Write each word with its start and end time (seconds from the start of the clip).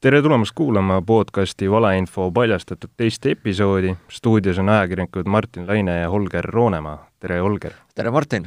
tere 0.00 0.22
tulemast 0.22 0.52
kuulama 0.54 1.00
podcasti 1.02 1.70
Valeinfo 1.70 2.30
paljastatud 2.30 2.90
teist 2.96 3.26
episoodi. 3.26 3.96
stuudios 4.08 4.58
on 4.58 4.68
ajakirjanikud 4.68 5.26
Martin 5.26 5.66
Laine 5.66 6.00
ja 6.00 6.10
Holger 6.10 6.44
Roonemaa. 6.44 7.06
tere, 7.20 7.40
Holger! 7.40 7.72
tere, 7.94 8.10
Martin! 8.10 8.46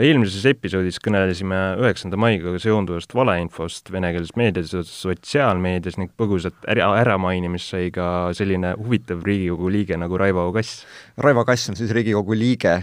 Eelmises 0.00 0.44
episoodis 0.48 0.96
kõnelesime 1.02 1.56
üheksanda 1.82 2.16
maiga 2.20 2.54
seonduvast 2.62 3.12
valeinfost 3.16 3.90
venekeelses 3.92 4.36
meedias 4.40 4.72
ja 4.72 4.80
sotsiaalmeedias 4.86 5.98
ning 6.00 6.12
põgusalt 6.16 6.64
ära, 6.70 6.86
äramainimist 7.02 7.74
sai 7.74 7.90
ka 7.92 8.06
selline 8.36 8.72
huvitav 8.78 9.20
Riigikogu 9.26 9.68
liige 9.72 9.98
nagu 10.00 10.16
Raivo 10.20 10.46
Kass. 10.54 10.86
Raivo 11.20 11.44
Kass 11.48 11.68
on 11.68 11.76
siis 11.76 11.92
Riigikogu 11.92 12.36
liige, 12.38 12.78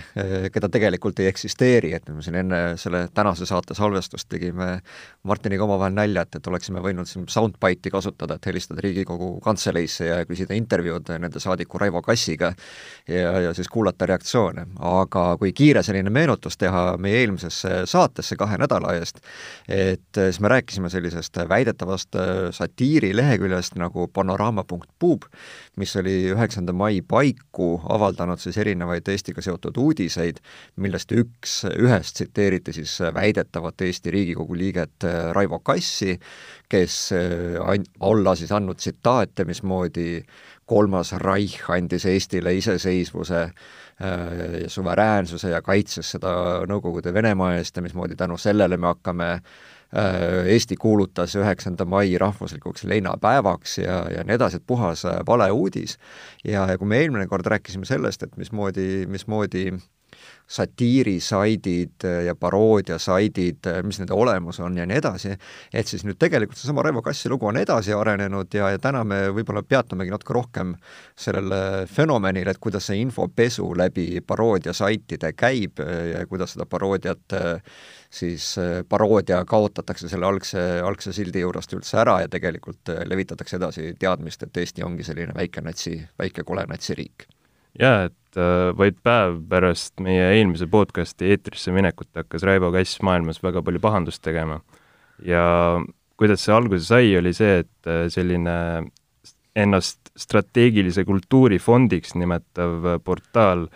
keda 0.53 0.69
tegelikult 0.69 1.21
ei 1.23 1.29
eksisteeri, 1.31 1.95
et 1.97 2.11
me 2.13 2.21
siin 2.25 2.37
enne 2.43 2.61
selle 2.81 3.07
tänase 3.13 3.47
saate 3.49 3.77
salvestust 3.77 4.29
tegime 4.29 4.69
Martiniga 5.25 5.65
omavahel 5.65 5.97
nalja, 5.97 6.27
et, 6.27 6.37
et 6.37 6.51
oleksime 6.51 6.83
võinud 6.85 7.09
siin 7.09 7.25
soundbite'i 7.31 7.93
kasutada, 7.93 8.37
et 8.37 8.51
helistada 8.51 8.85
Riigikogu 8.85 9.31
kantseleisse 9.45 10.11
ja 10.11 10.21
küsida 10.29 10.57
intervjuud 10.57 11.09
nende 11.17 11.41
saadiku 11.41 11.81
Raivo 11.81 12.03
Kassiga 12.05 12.53
ja, 13.09 13.33
ja 13.49 13.57
siis 13.57 13.71
kuulata 13.71 14.05
reaktsioone. 14.09 14.67
aga 14.89 15.25
kui 15.41 15.53
kiire 15.57 15.81
selline 15.83 16.13
meenutus 16.13 16.57
teha 16.57 16.98
meie 17.01 17.23
eelmisesse 17.23 17.83
saatesse 17.89 18.37
kahe 18.39 18.57
nädala 18.61 18.93
eest, 18.97 19.21
et 19.67 20.19
siis 20.19 20.39
me 20.43 20.51
rääkisime 20.51 20.91
sellisest 20.91 21.37
väidetavast 21.49 22.15
äh, 22.19 22.49
satiirileheküljest 22.55 23.77
nagu 23.79 24.07
panorama.pub, 24.13 25.27
mis 25.79 25.95
oli 25.99 26.15
üheksanda 26.33 26.73
mai 26.73 27.01
paiku 27.01 27.71
avaldanud 27.89 28.41
siis 28.41 28.57
erinevaid 28.61 29.07
Eestiga 29.09 29.41
seotud 29.41 29.77
uudiseid, 29.77 30.39
millest 30.77 31.11
üks, 31.15 31.63
ühest 31.71 32.19
tsiteeriti 32.19 32.75
siis 32.81 32.99
väidetavat 33.13 33.81
Eesti 33.87 34.11
Riigikogu 34.13 34.57
liiget 34.57 35.07
äh, 35.07 35.31
Raivo 35.35 35.59
Kassi, 35.59 36.19
kes 36.69 37.09
olla 38.05 38.35
siis 38.37 38.51
andnud 38.53 38.77
tsitaate, 38.77 39.45
mismoodi 39.45 40.21
kolmas 40.69 41.13
Reich 41.17 41.65
andis 41.73 42.05
Eestile 42.05 42.53
iseseisvuse 42.57 43.47
suveräänsuse 44.67 45.49
ja 45.49 45.61
kaitses 45.61 46.11
seda 46.15 46.31
Nõukogude 46.69 47.13
Venemaa 47.13 47.57
eest 47.57 47.75
ja 47.75 47.83
mismoodi 47.83 48.15
tänu 48.15 48.37
sellele 48.37 48.77
me 48.77 48.87
hakkame 48.87 49.27
äh, 49.33 50.45
Eesti 50.45 50.77
kuulutas 50.79 51.35
üheksanda 51.35 51.85
mai 51.85 52.17
rahvuslikuks 52.17 52.83
leinapäevaks 52.87 53.77
ja, 53.77 54.03
ja 54.15 54.23
nii 54.23 54.39
edasi, 54.39 54.61
et 54.61 54.67
puhas 54.67 55.05
äh, 55.05 55.19
valeuudis. 55.27 55.97
ja, 56.43 56.67
ja 56.71 56.77
kui 56.77 56.87
me 56.87 57.01
eelmine 57.03 57.27
kord 57.27 57.45
rääkisime 57.45 57.85
sellest, 57.85 58.23
et 58.23 58.37
mismoodi, 58.37 59.05
mismoodi 59.07 59.65
äh, 59.73 59.81
satiirisaidid 60.49 62.05
ja 62.25 62.33
paroodiasaidid, 62.35 63.67
mis 63.85 63.99
nende 64.01 64.15
olemus 64.17 64.59
on 64.59 64.77
ja 64.77 64.85
nii 64.89 64.97
edasi, 64.97 65.35
et 65.73 65.87
siis 65.87 66.01
nüüd 66.07 66.17
tegelikult 66.17 66.57
seesama 66.57 66.81
Raivo 66.85 67.03
Kassi 67.05 67.29
lugu 67.29 67.45
on 67.45 67.59
edasi 67.61 67.93
arenenud 67.93 68.57
ja, 68.57 68.71
ja 68.73 68.81
täna 68.81 69.03
me 69.05 69.19
võib-olla 69.35 69.61
peatumegi 69.61 70.13
natuke 70.13 70.33
rohkem 70.33 70.73
sellele 71.13 71.85
fenomenile, 71.91 72.55
et 72.55 72.61
kuidas 72.61 72.89
see 72.89 72.97
infopesu 73.03 73.67
läbi 73.77 74.23
paroodiasaitide 74.25 75.33
käib 75.37 75.83
ja 75.85 76.25
kuidas 76.27 76.55
seda 76.57 76.65
paroodiat 76.65 77.37
siis 78.09 78.55
paroodia 78.89 79.43
kaotatakse 79.45 80.09
selle 80.09 80.25
algse, 80.25 80.63
algse 80.81 81.13
sildi 81.13 81.45
juurest 81.45 81.77
üldse 81.77 82.01
ära 82.01 82.23
ja 82.23 82.31
tegelikult 82.31 82.89
levitatakse 83.05 83.59
edasi 83.61 83.93
teadmist, 83.99 84.43
et 84.43 84.57
Eesti 84.57 84.83
ongi 84.83 85.05
selline 85.05 85.35
väike 85.37 85.61
natsi, 85.61 85.99
väike 86.17 86.43
kole 86.47 86.65
natsiriik. 86.69 87.29
Jaa, 87.79 88.09
et 88.09 88.15
äh, 88.37 88.69
vaid 88.77 88.99
päev 89.05 89.39
pärast 89.49 89.99
meie 90.03 90.29
eelmise 90.35 90.67
podcasti 90.69 91.31
eetrisse 91.33 91.73
minekut 91.73 92.09
hakkas 92.17 92.45
Raivo 92.47 92.71
Kass 92.75 92.99
maailmas 93.05 93.41
väga 93.43 93.63
palju 93.65 93.81
pahandust 93.81 94.21
tegema. 94.25 94.59
ja 95.25 95.79
kuidas 96.19 96.43
see 96.45 96.53
alguse 96.55 96.85
sai, 96.85 97.15
oli 97.17 97.33
see, 97.33 97.59
et 97.63 97.87
äh, 97.89 98.07
selline 98.11 98.55
ennast 99.55 100.11
strateegilise 100.19 101.03
kultuuri 101.07 101.59
fondiks 101.59 102.15
nimetav 102.15 103.01
portaal 103.03 103.67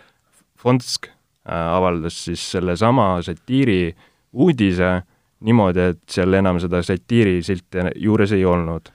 Fondsk 0.60 1.08
äh, 1.08 1.52
avaldas 1.52 2.24
siis 2.24 2.44
sellesama 2.54 3.22
satiiri 3.22 3.94
uudise 4.32 5.02
niimoodi, 5.44 5.90
et 5.92 6.00
seal 6.08 6.32
enam 6.34 6.60
seda 6.62 6.80
satiirisilti 6.82 7.90
juures 8.00 8.32
ei 8.32 8.44
olnud. 8.44 8.88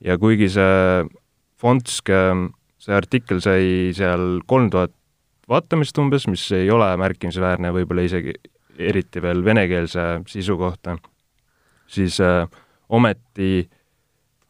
ja 0.00 0.16
kuigi 0.18 0.48
see 0.48 1.04
Fondsk 1.60 2.08
see 2.80 2.96
artikkel 2.96 3.42
sai 3.44 3.92
seal 3.96 4.40
kolm 4.48 4.70
tuhat 4.72 4.94
vaatamist 5.50 5.98
umbes, 5.98 6.26
mis 6.30 6.46
ei 6.56 6.70
ole 6.70 6.88
märkimisväärne 7.00 7.72
võib-olla 7.74 8.06
isegi 8.06 8.34
eriti 8.80 9.22
veel 9.22 9.44
venekeelse 9.44 10.06
sisu 10.30 10.56
kohta, 10.60 10.96
siis 11.90 12.20
äh, 12.24 12.46
ometi 12.88 13.68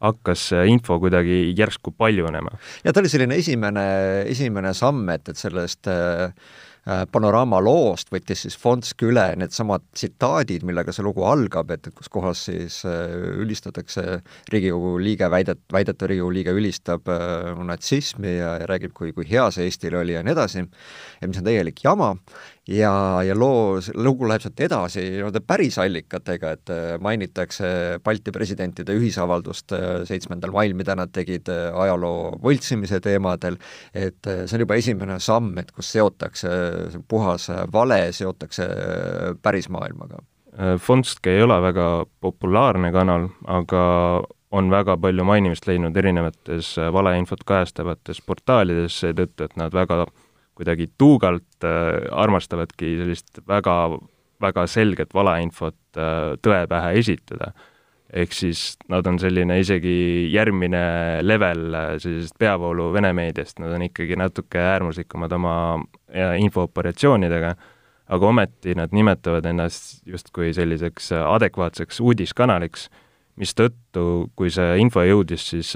hakkas 0.01 0.47
see 0.51 0.65
info 0.71 0.97
kuidagi 1.01 1.51
järsku 1.57 1.93
paljunema. 1.97 2.55
ja 2.83 2.93
ta 2.93 3.01
oli 3.01 3.09
selline 3.09 3.37
esimene, 3.37 3.85
esimene 4.31 4.73
samm, 4.77 5.09
et, 5.13 5.29
et 5.29 5.37
sellest 5.37 5.89
äh, 5.91 6.33
panoraama 6.85 7.59
loost 7.61 8.09
võttis 8.09 8.41
siis 8.45 8.55
Fonsk 8.57 9.03
üle 9.05 9.27
needsamad 9.37 9.83
tsitaadid, 9.93 10.63
millega 10.65 10.93
see 10.95 11.05
lugu 11.05 11.21
algab, 11.29 11.69
et, 11.75 11.85
et 11.87 11.93
kus 11.93 12.09
kohas 12.09 12.45
siis 12.47 12.79
äh, 12.89 13.13
ülistatakse 13.43 14.21
Riigikogu 14.49 14.95
liige, 15.03 15.29
väidet, 15.29 15.61
väidetav 15.73 16.09
Riigikogu 16.09 16.33
liige 16.39 16.55
ülistab 16.57 17.11
äh, 17.13 17.51
natsismi 17.69 18.33
ja, 18.39 18.55
ja 18.63 18.69
räägib, 18.71 18.95
kui, 18.97 19.13
kui 19.13 19.29
hea 19.29 19.45
see 19.53 19.69
Eestil 19.69 19.99
oli 19.99 20.17
ja 20.17 20.25
nii 20.25 20.33
edasi, 20.33 20.65
ja 21.21 21.29
mis 21.29 21.41
on 21.41 21.45
täielik 21.51 21.83
jama, 21.85 22.15
ja, 22.71 22.93
ja 23.25 23.35
loo, 23.37 23.79
lugu 23.99 24.27
läheb 24.29 24.43
sealt 24.43 24.63
edasi 24.63 25.03
nii-öelda 25.03 25.41
päris 25.45 25.77
allikatega, 25.81 26.53
et 26.55 26.73
äh, 26.73 26.95
mainitakse 27.03 27.99
Balti 28.03 28.33
presidentide 28.35 28.95
ühisavaldust 28.97 29.75
äh, 29.75 29.87
seitsmendal 30.07 30.53
mail, 30.55 30.75
mida 30.77 30.95
nad 30.97 31.13
tegid 31.15 31.51
äh, 31.51 31.69
ajaloo 31.83 32.37
võltsimise 32.43 33.01
teemadel, 33.03 33.59
et 33.93 34.19
see 34.23 34.57
on 34.57 34.65
juba 34.65 34.77
esimene 34.79 35.19
samm, 35.23 35.53
et 35.61 35.71
kus 35.75 35.91
seotakse 35.95 36.51
puhas 37.11 37.49
vale, 37.73 38.03
seotakse 38.15 38.67
päris 39.41 39.69
maailmaga. 39.71 40.21
Fonsk 40.83 41.27
ei 41.31 41.39
ole 41.41 41.55
väga 41.63 41.87
populaarne 42.19 42.91
kanal, 42.91 43.29
aga 43.47 43.83
on 44.51 44.67
väga 44.71 44.97
palju 44.99 45.23
mainimist 45.23 45.67
leidnud 45.67 45.95
erinevates 45.97 46.73
valeinfot 46.91 47.45
kajastavates 47.47 48.19
portaalides 48.27 48.97
seetõttu, 48.99 49.47
et 49.47 49.55
nad 49.59 49.71
väga 49.73 50.03
kuidagi 50.61 50.91
tuugalt 50.97 51.65
äh, 51.65 52.05
armastavadki 52.11 52.95
sellist 53.01 53.41
väga, 53.49 53.75
väga 54.41 54.67
selget 54.69 55.13
valeinfot 55.17 55.97
äh, 55.97 56.37
tõe 56.41 56.63
pähe 56.69 56.97
esitada. 57.01 57.53
ehk 58.11 58.33
siis 58.35 58.75
nad 58.91 59.07
on 59.07 59.15
selline 59.23 59.55
isegi 59.61 60.27
järgmine 60.33 61.21
level 61.23 61.73
äh, 61.73 61.91
sellisest 61.97 62.35
peavoolu 62.39 62.89
Vene 62.93 63.13
meediast, 63.15 63.59
nad 63.59 63.71
on 63.71 63.85
ikkagi 63.87 64.17
natuke 64.19 64.59
äärmuslikumad 64.59 65.31
oma 65.31 65.53
infooperatsioonidega, 66.37 67.53
aga 68.11 68.27
ometi 68.27 68.75
nad 68.75 68.91
nimetavad 68.91 69.45
ennast 69.47 70.03
justkui 70.05 70.51
selliseks 70.53 71.13
adekvaatseks 71.23 72.01
uudiskanaliks, 72.03 72.89
mistõttu, 73.39 74.27
kui 74.35 74.51
see 74.51 74.75
info 74.83 75.07
jõudis 75.07 75.47
siis 75.53 75.71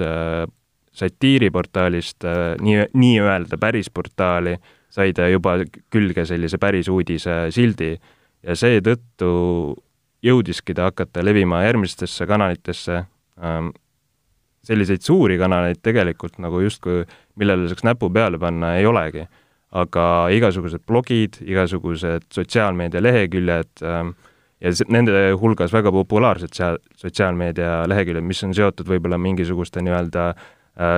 satiiriportaalist 0.96 2.28
nii, 2.60 2.84
nii-öelda 2.92 3.56
päris 3.60 3.88
portaali, 3.88 4.58
sai 4.96 5.12
ta 5.16 5.28
juba 5.28 5.58
külge 5.92 6.24
sellise 6.28 6.58
päris 6.60 6.88
uudise 6.88 7.46
sildi 7.54 7.92
ja 8.46 8.56
seetõttu 8.56 9.30
jõudiski 10.24 10.74
ta 10.76 10.88
hakata 10.90 11.24
levima 11.24 11.62
järgmistesse 11.66 12.26
kanalitesse 12.28 13.02
ähm,, 13.02 13.72
selliseid 14.66 15.04
suuri 15.04 15.36
kanaleid 15.38 15.82
tegelikult 15.84 16.40
nagu 16.42 16.62
justkui, 16.64 17.04
millele 17.38 17.68
saaks 17.70 17.84
näpu 17.86 18.08
peale 18.10 18.40
panna, 18.42 18.76
ei 18.80 18.86
olegi. 18.86 19.26
aga 19.76 20.02
igasugused 20.32 20.80
blogid, 20.86 21.36
igasugused 21.42 22.30
sotsiaalmeedia 22.32 23.02
leheküljed 23.02 23.82
ähm, 23.84 24.12
ja 24.62 24.70
nende 24.88 25.32
hulgas 25.36 25.72
väga 25.74 25.92
populaarsed 25.92 26.54
sea-, 26.56 26.78
sotsiaalmeedia 26.96 27.82
leheküljed, 27.90 28.24
mis 28.24 28.42
on 28.46 28.54
seotud 28.56 28.88
võib-olla 28.88 29.18
mingisuguste 29.20 29.82
nii-öelda 29.84 30.28
äh, 30.30 30.46
Äh, 30.46 30.55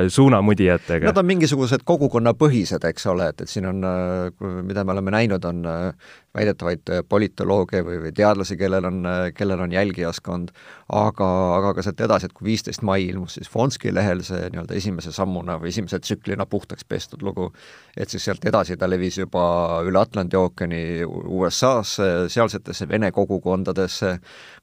suunamudijatega. 0.08 1.06
Nad 1.06 1.18
on 1.20 1.26
mingisugused 1.28 1.84
kogukonnapõhised, 1.86 2.82
eks 2.88 3.06
ole, 3.12 3.28
et, 3.30 3.44
et 3.44 3.50
siin 3.50 3.68
on, 3.70 3.84
äh, 3.86 4.48
mida 4.66 4.82
me 4.84 4.94
oleme 4.96 5.14
näinud, 5.14 5.44
on 5.46 5.60
äh, 5.70 6.14
väidetavaid 6.38 6.92
politolooge 7.08 7.82
või, 7.86 7.98
või 8.06 8.12
teadlasi, 8.14 8.56
kellel 8.60 8.86
on, 8.88 9.02
kellel 9.36 9.60
on 9.64 9.72
jälgijaskond, 9.74 10.52
aga, 10.94 11.28
aga 11.58 11.74
ka 11.76 11.84
sealt 11.84 12.00
edasi, 12.06 12.28
et 12.28 12.36
kui 12.36 12.48
viisteist 12.50 12.84
mai 12.86 13.06
ilmus 13.08 13.36
siis 13.38 13.50
Fonski 13.52 13.92
lehel 13.94 14.22
see 14.26 14.48
nii-öelda 14.52 14.76
esimese 14.78 15.12
sammuna 15.14 15.58
või 15.60 15.72
esimese 15.72 16.00
tsüklina 16.02 16.46
puhtaks 16.48 16.86
pestud 16.88 17.24
lugu, 17.26 17.50
et 17.96 18.10
siis 18.10 18.24
sealt 18.28 18.44
edasi 18.48 18.78
ta 18.78 18.88
levis 18.88 19.18
juba 19.20 19.44
üle 19.86 20.00
Atlandi 20.00 20.38
ookeani 20.38 20.82
USA-sse, 21.08 22.28
sealsetesse 22.32 22.88
vene 22.88 23.10
kogukondadesse, 23.14 24.14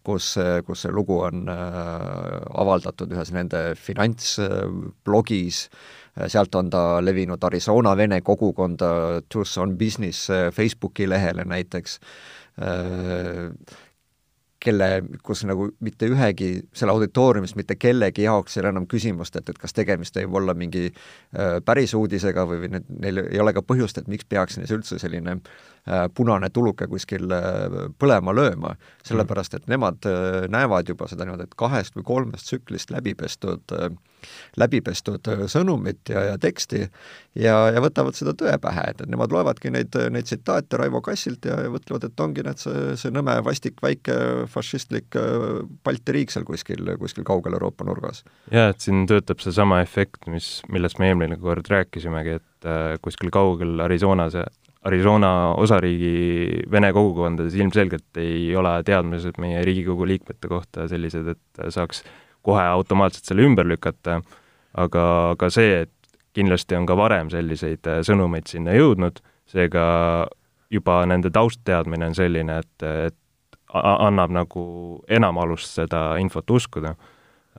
kus, 0.05 0.35
kus 0.65 0.85
see 0.85 0.93
lugu 0.93 1.19
on 1.27 1.49
äh, 1.51 1.59
avaldatud 2.61 3.13
ühes 3.15 3.31
nende 3.35 3.67
finantsblogis 3.79 5.65
äh,, 5.67 6.03
sealt 6.27 6.55
on 6.55 6.69
ta 6.71 6.83
levinud 7.03 7.43
Arizona 7.43 7.95
vene 7.97 8.21
kogukonda 8.21 9.21
Tucson 9.29 9.77
Business 9.77 10.29
Facebooki 10.55 11.09
lehele 11.09 11.43
näiteks, 11.43 11.99
kelle, 14.65 14.87
kus 15.25 15.43
nagu 15.47 15.67
mitte 15.83 16.07
ühegi, 16.09 16.49
seal 16.75 16.91
auditooriumis 16.93 17.55
mitte 17.57 17.77
kellegi 17.79 18.25
jaoks 18.25 18.57
ei 18.57 18.63
ole 18.63 18.71
enam 18.73 18.87
küsimust, 18.89 19.37
et, 19.39 19.49
et 19.51 19.59
kas 19.61 19.75
tegemist 19.75 20.17
võib 20.19 20.39
olla 20.41 20.55
mingi 20.57 20.87
äh, 20.89 21.57
päris 21.65 21.93
uudisega 21.97 22.45
või, 22.49 22.63
või 22.63 22.71
need, 22.77 22.89
neil 23.03 23.21
ei 23.25 23.41
ole 23.41 23.53
ka 23.55 23.63
põhjust, 23.65 23.99
et 24.01 24.09
miks 24.11 24.27
peaks 24.29 24.59
neis 24.59 24.73
üldse 24.75 24.99
selline 25.01 25.37
äh, 25.37 26.05
punane 26.15 26.49
tuluke 26.55 26.89
kuskil 26.91 27.29
äh, 27.35 27.77
põlema 28.01 28.35
lööma, 28.35 28.75
sellepärast 29.07 29.59
et 29.59 29.69
nemad 29.71 30.09
äh, 30.09 30.45
näevad 30.51 30.89
juba 30.89 31.09
seda 31.11 31.27
niimoodi, 31.27 31.49
et 31.49 31.57
kahest 31.59 31.97
või 31.99 32.09
kolmest 32.13 32.49
tsüklist 32.49 32.93
läbipestud 32.95 33.77
äh, 33.77 33.91
läbipestud 34.61 35.29
äh, 35.31 35.45
sõnumit 35.51 36.11
ja, 36.11 36.23
ja 36.31 36.39
teksti 36.41 36.81
ja, 36.81 37.55
ja 37.73 37.83
võtavad 37.83 38.17
seda 38.17 38.35
tõe 38.37 38.55
pähe, 38.61 38.87
et, 38.91 39.03
et 39.03 39.11
nemad 39.11 39.33
loevadki 39.35 39.71
neid, 39.73 39.95
neid 40.13 40.29
tsitaate 40.29 40.79
Raivo 40.81 41.01
Kassilt 41.05 41.47
ja, 41.49 41.59
ja 41.65 41.71
mõtlevad, 41.73 42.07
et 42.09 42.25
ongi 42.25 42.45
need, 42.45 42.61
see, 42.61 42.95
see 42.99 43.13
nõme 43.13 43.37
vastik 43.45 43.81
väike 43.85 44.17
fašistlik 44.51 45.19
äh, 45.19 45.61
Balti 45.85 46.15
riik 46.15 46.33
seal 46.33 46.47
kuskil, 46.47 46.95
kuskil 47.01 47.27
kaugel 47.27 47.57
Euroopa 47.57 47.87
nurgas. 47.87 48.23
jaa, 48.51 48.69
et 48.73 48.83
siin 48.83 49.05
töötab 49.09 49.43
seesama 49.43 49.81
efekt, 49.85 50.27
mis, 50.31 50.59
millest 50.71 51.01
me 51.01 51.11
eelmine 51.11 51.39
kord 51.41 51.67
rääkisimegi, 51.71 52.39
et 52.41 52.69
äh, 52.69 52.95
kuskil 53.03 53.33
kaugel 53.33 53.79
Arizonas 53.85 54.37
Arizona 54.85 55.29
osariigi 55.57 56.61
vene 56.71 56.91
kogukondades 56.93 57.55
ilmselgelt 57.57 58.19
ei 58.21 58.51
ole 58.57 58.75
teadmised 58.85 59.39
meie 59.41 59.63
Riigikogu 59.65 60.05
liikmete 60.05 60.49
kohta 60.51 60.85
sellised, 60.91 61.31
et 61.33 61.63
saaks 61.73 62.03
kohe 62.45 62.63
automaatselt 62.77 63.29
selle 63.29 63.45
ümber 63.47 63.67
lükata, 63.67 64.21
aga 64.77 65.05
ka 65.39 65.49
see, 65.53 65.83
et 65.85 65.91
kindlasti 66.35 66.77
on 66.77 66.87
ka 66.89 66.97
varem 66.99 67.31
selliseid 67.33 67.87
äh, 67.89 68.01
sõnumeid 68.05 68.49
sinna 68.51 68.75
jõudnud, 68.75 69.21
seega 69.49 69.85
juba 70.73 71.01
nende 71.09 71.31
taustteadmine 71.33 72.09
on 72.09 72.17
selline, 72.17 72.59
et, 72.63 72.87
et 73.11 73.75
annab 73.75 74.33
nagu 74.33 74.65
enam 75.11 75.39
alust 75.41 75.77
seda 75.79 76.15
infot 76.21 76.49
uskuda. 76.57 76.95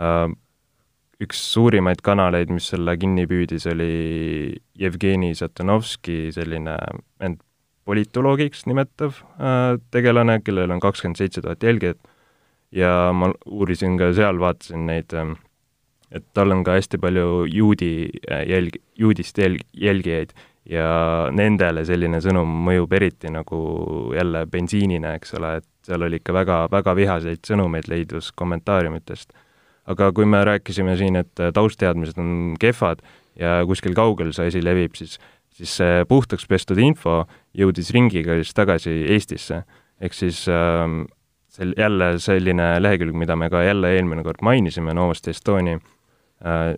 Äh, 0.01 0.29
üks 1.25 1.41
suurimaid 1.55 2.03
kanaleid, 2.05 2.51
mis 2.53 2.69
selle 2.75 2.93
kinni 3.01 3.25
püüdis, 3.29 3.65
oli 3.71 4.57
Jevgeni 4.77 5.33
Satanovski, 5.37 6.27
selline 6.35 6.77
end 7.25 7.41
politoloogiks 7.89 8.67
nimetav 8.69 9.23
äh, 9.39 9.79
tegelane, 9.95 10.41
kellel 10.45 10.75
on 10.75 10.83
kakskümmend 10.83 11.21
seitse 11.23 11.41
tuhat 11.45 11.63
jälgijat 11.63 12.01
ja 12.73 13.13
ma 13.15 13.31
uurisin 13.47 13.99
ka 13.99 14.13
seal, 14.17 14.41
vaatasin 14.43 14.87
neid, 14.89 15.13
ähm, 15.15 15.37
et 16.11 16.25
tal 16.35 16.55
on 16.55 16.65
ka 16.67 16.77
hästi 16.79 17.01
palju 17.03 17.47
juudi 17.51 18.11
äh, 18.31 18.45
jälg-, 18.49 18.81
juudist 18.99 19.39
jälg-, 19.39 19.67
jälgijaid 19.73 20.35
ja 20.71 20.87
nendele 21.35 21.85
selline 21.87 22.21
sõnum 22.23 22.51
mõjub 22.67 22.93
eriti 22.99 23.31
nagu 23.31 23.59
jälle 24.17 24.47
bensiinina, 24.51 25.15
eks 25.19 25.37
ole, 25.39 25.57
et 25.61 25.69
seal 25.87 26.03
oli 26.03 26.19
ikka 26.19 26.35
väga, 26.35 26.61
väga 26.73 26.97
vihaseid 26.99 27.45
sõnumeid 27.47 27.91
leidus 27.91 28.33
kommentaariumitest. 28.35 29.33
aga 29.87 30.11
kui 30.13 30.27
me 30.27 30.45
rääkisime 30.45 30.97
siin, 30.99 31.17
et 31.17 31.31
taustteadmised 31.55 32.19
on 32.19 32.57
kehvad 32.59 33.03
ja 33.39 33.61
kuskil 33.67 33.95
kaugel 33.95 34.33
see 34.35 34.49
asi 34.51 34.65
levib, 34.65 34.97
siis 34.99 35.21
siis 35.57 35.73
see 35.79 36.05
puhtaks 36.09 36.45
pestud 36.49 36.79
info 36.83 37.23
jõudis 37.57 37.91
ringiga 37.95 38.37
siis 38.41 38.53
tagasi 38.57 38.93
Eestisse. 39.15 39.63
ehk 40.01 40.13
siis 40.13 40.43
äh, 40.49 40.85
sel-, 41.57 41.75
jälle 41.79 42.17
selline 42.23 42.77
lehekülg, 42.83 43.17
mida 43.17 43.37
me 43.37 43.51
ka 43.53 43.63
jälle 43.65 43.95
eelmine 43.97 44.25
kord 44.27 44.45
mainisime, 44.47 44.95
Novosti 44.95 45.33
Estonia 45.35 45.81
äh, 46.45 46.75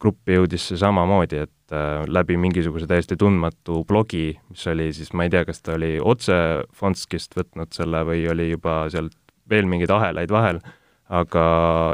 gruppi 0.00 0.36
jõudis 0.36 0.68
see 0.70 0.80
samamoodi, 0.80 1.42
et 1.46 1.74
äh, 1.74 2.04
läbi 2.08 2.36
mingisuguse 2.40 2.88
täiesti 2.88 3.16
tundmatu 3.20 3.82
blogi, 3.88 4.36
mis 4.50 4.66
oli 4.70 4.90
siis, 4.96 5.12
ma 5.16 5.26
ei 5.26 5.32
tea, 5.32 5.44
kas 5.48 5.62
ta 5.62 5.76
oli 5.76 5.96
otse 6.02 6.36
Fonskist 6.76 7.36
võtnud 7.38 7.72
selle 7.76 8.02
või 8.08 8.26
oli 8.32 8.50
juba 8.50 8.84
sealt 8.92 9.16
veel 9.50 9.68
mingeid 9.70 9.92
ahelaid 9.94 10.32
vahel, 10.32 10.60
aga 11.08 11.46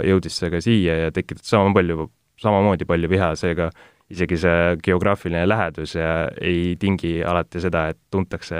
jõudis 0.09 0.39
see 0.41 0.51
ka 0.53 0.61
siia 0.65 0.99
ja 1.05 1.15
tekitas 1.15 1.51
sama 1.53 1.73
palju, 1.77 2.09
samamoodi 2.41 2.89
palju 2.89 3.11
viha, 3.13 3.33
seega 3.39 3.71
isegi 4.13 4.37
see 4.41 4.77
geograafiline 4.85 5.45
lähedus 5.49 5.95
ja 5.97 6.13
ei 6.41 6.77
tingi 6.81 7.15
alati 7.25 7.63
seda, 7.65 7.87
et 7.93 7.99
tuntakse 8.13 8.57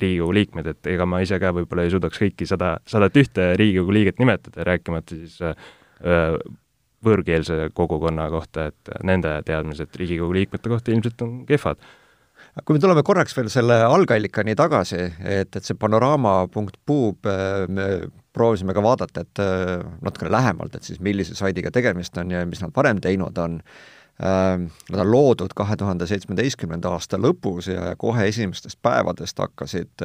Riigikogu 0.00 0.34
liikmed, 0.34 0.70
et 0.72 0.92
ega 0.94 1.06
ma 1.08 1.20
ise 1.24 1.38
ka 1.42 1.52
võib-olla 1.54 1.86
ei 1.86 1.92
suudaks 1.94 2.20
kõiki 2.22 2.48
sada, 2.48 2.76
sadat 2.88 3.16
ühte 3.22 3.52
Riigikogu 3.58 3.94
liiget 3.94 4.22
nimetada, 4.22 4.66
rääkimata 4.66 5.18
siis 5.18 5.38
öö, 5.42 6.38
võõrkeelse 7.06 7.70
kogukonna 7.76 8.26
kohta, 8.32 8.70
et 8.72 8.96
nende 9.06 9.38
teadmised 9.46 9.94
Riigikogu 10.00 10.34
liikmete 10.40 10.72
kohta 10.72 10.92
ilmselt 10.94 11.22
on 11.26 11.38
kehvad. 11.48 11.80
Kui 12.64 12.76
me 12.76 12.80
tuleme 12.80 13.02
korraks 13.04 13.34
veel 13.36 13.50
selle 13.52 13.76
algallikani 13.84 14.54
tagasi, 14.56 15.02
et, 15.28 15.50
et 15.52 15.64
see 15.64 15.76
panoraama.pub, 15.76 17.28
me 17.68 17.86
proovisime 18.36 18.72
ka 18.76 18.84
vaadata, 18.84 19.24
et 19.26 19.42
natukene 20.04 20.32
lähemalt, 20.32 20.78
et 20.78 20.88
siis 20.88 21.02
millise 21.04 21.36
saidiga 21.36 21.72
tegemist 21.72 22.16
on 22.20 22.32
ja 22.32 22.42
mis 22.48 22.62
nad 22.64 22.72
varem 22.76 23.00
teinud 23.04 23.36
on 23.44 23.60
Nad 24.16 25.00
on 25.00 25.10
loodud 25.10 25.52
kahe 25.52 25.76
tuhande 25.76 26.06
seitsmeteistkümnenda 26.08 26.94
aasta 26.96 27.18
lõpus 27.20 27.68
ja 27.68 27.90
kohe 28.00 28.28
esimestest 28.30 28.78
päevadest 28.82 29.38
hakkasid, 29.38 30.04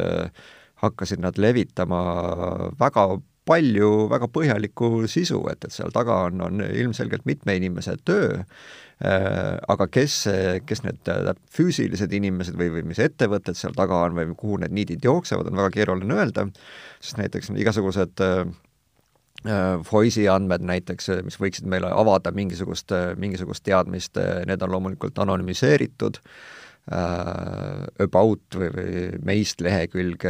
hakkasid 0.84 1.24
nad 1.24 1.40
levitama 1.40 2.02
väga 2.80 3.06
palju 3.48 3.90
väga 4.12 4.30
põhjalikku 4.32 5.08
sisu, 5.10 5.42
et, 5.52 5.66
et 5.66 5.74
seal 5.74 5.94
taga 5.94 6.26
on, 6.28 6.42
on 6.46 6.64
ilmselgelt 6.66 7.26
mitme 7.30 7.56
inimese 7.58 7.96
töö, 8.06 8.42
aga 9.02 9.88
kes, 9.90 10.18
kes 10.70 10.84
need 10.86 11.12
füüsilised 11.56 12.14
inimesed 12.14 12.58
või, 12.58 12.70
või 12.76 12.86
mis 12.92 13.02
ettevõtted 13.02 13.58
seal 13.58 13.74
taga 13.78 14.04
on 14.06 14.18
või 14.18 14.36
kuhu 14.38 14.60
need 14.62 14.76
niidid 14.78 15.08
jooksevad, 15.08 15.50
on 15.50 15.64
väga 15.64 15.74
keeruline 15.80 16.20
öelda, 16.20 16.46
sest 17.02 17.18
näiteks 17.22 17.50
igasugused 17.58 18.22
äh, 18.22 18.44
Voice'i 19.92 20.28
äh, 20.28 20.34
andmed 20.34 20.62
näiteks, 20.62 21.10
äh, 21.10 21.22
mis 21.26 21.40
võiksid 21.42 21.66
meile 21.70 21.90
avada 21.98 22.34
mingisugust, 22.36 22.92
äh, 22.94 23.12
mingisugust 23.18 23.64
teadmist, 23.66 24.20
need 24.48 24.62
on 24.62 24.76
loomulikult 24.76 25.22
anonüümiseeritud, 25.26 26.22
About 26.92 28.56
või, 28.58 28.68
või 28.74 29.02
meist 29.22 29.60
lehekülg 29.62 30.24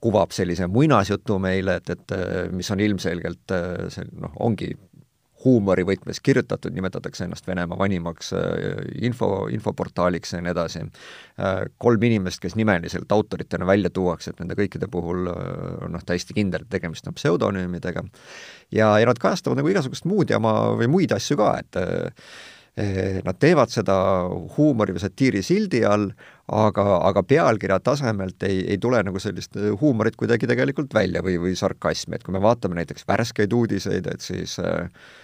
kuvab 0.00 0.32
sellise 0.32 0.64
muinasjutu 0.72 1.36
meile, 1.38 1.74
et, 1.82 1.90
et 1.92 2.14
mis 2.56 2.70
on 2.72 2.80
ilmselgelt 2.80 3.52
see 3.92 4.06
noh, 4.16 4.32
ongi 4.40 4.70
huumorivõtmes 5.44 6.20
kirjutatud, 6.24 6.72
nimetatakse 6.74 7.26
ennast 7.26 7.46
Venemaa 7.46 7.78
vanimaks 7.78 8.32
äh, 8.36 8.80
info, 9.04 9.46
infoportaaliks 9.52 10.34
ja 10.34 10.40
nii 10.44 10.52
edasi. 10.54 10.84
Äh, 11.40 11.60
kolm 11.78 12.02
inimest, 12.08 12.40
kes 12.42 12.56
nimeliselt 12.58 13.12
autoritena 13.12 13.66
välja 13.68 13.92
tuuakse, 13.94 14.32
et 14.32 14.42
nende 14.42 14.56
kõikide 14.58 14.88
puhul 14.90 15.28
äh, 15.30 15.36
on 15.84 15.94
noh, 15.96 16.06
täiesti 16.06 16.36
kindel, 16.36 16.64
et 16.64 16.72
tegemist 16.78 17.08
on 17.10 17.16
pseudonüümidega. 17.18 18.04
ja, 18.72 18.90
ja 18.98 19.06
nad 19.06 19.20
kajastavad 19.20 19.60
nagu 19.60 19.70
igasugust 19.72 20.08
muud 20.08 20.30
jama 20.30 20.74
või 20.78 20.90
muid 20.90 21.14
asju 21.14 21.40
ka, 21.40 21.54
et 21.60 21.82
Nad 22.74 23.36
teevad 23.38 23.70
seda 23.70 23.94
huumori 24.56 24.96
või 24.96 24.98
satiiri 24.98 25.44
sildi 25.46 25.84
all, 25.86 26.08
aga, 26.50 26.82
aga 27.06 27.22
pealkirja 27.22 27.76
tasemelt 27.78 28.42
ei, 28.48 28.64
ei 28.66 28.80
tule 28.82 28.98
nagu 29.06 29.22
sellist 29.22 29.54
huumorit 29.78 30.18
kuidagi 30.18 30.48
tegelikult 30.50 30.90
välja 30.90 31.22
või, 31.22 31.36
või 31.38 31.54
sarkasmi, 31.54 32.18
et 32.18 32.26
kui 32.26 32.34
me 32.34 32.42
vaatame 32.42 32.80
näiteks 32.80 33.06
värskeid 33.06 33.54
uudiseid, 33.54 34.10
et 34.10 34.26
siis 34.26 34.56
äh, 34.58 34.90
Äh, 34.90 35.23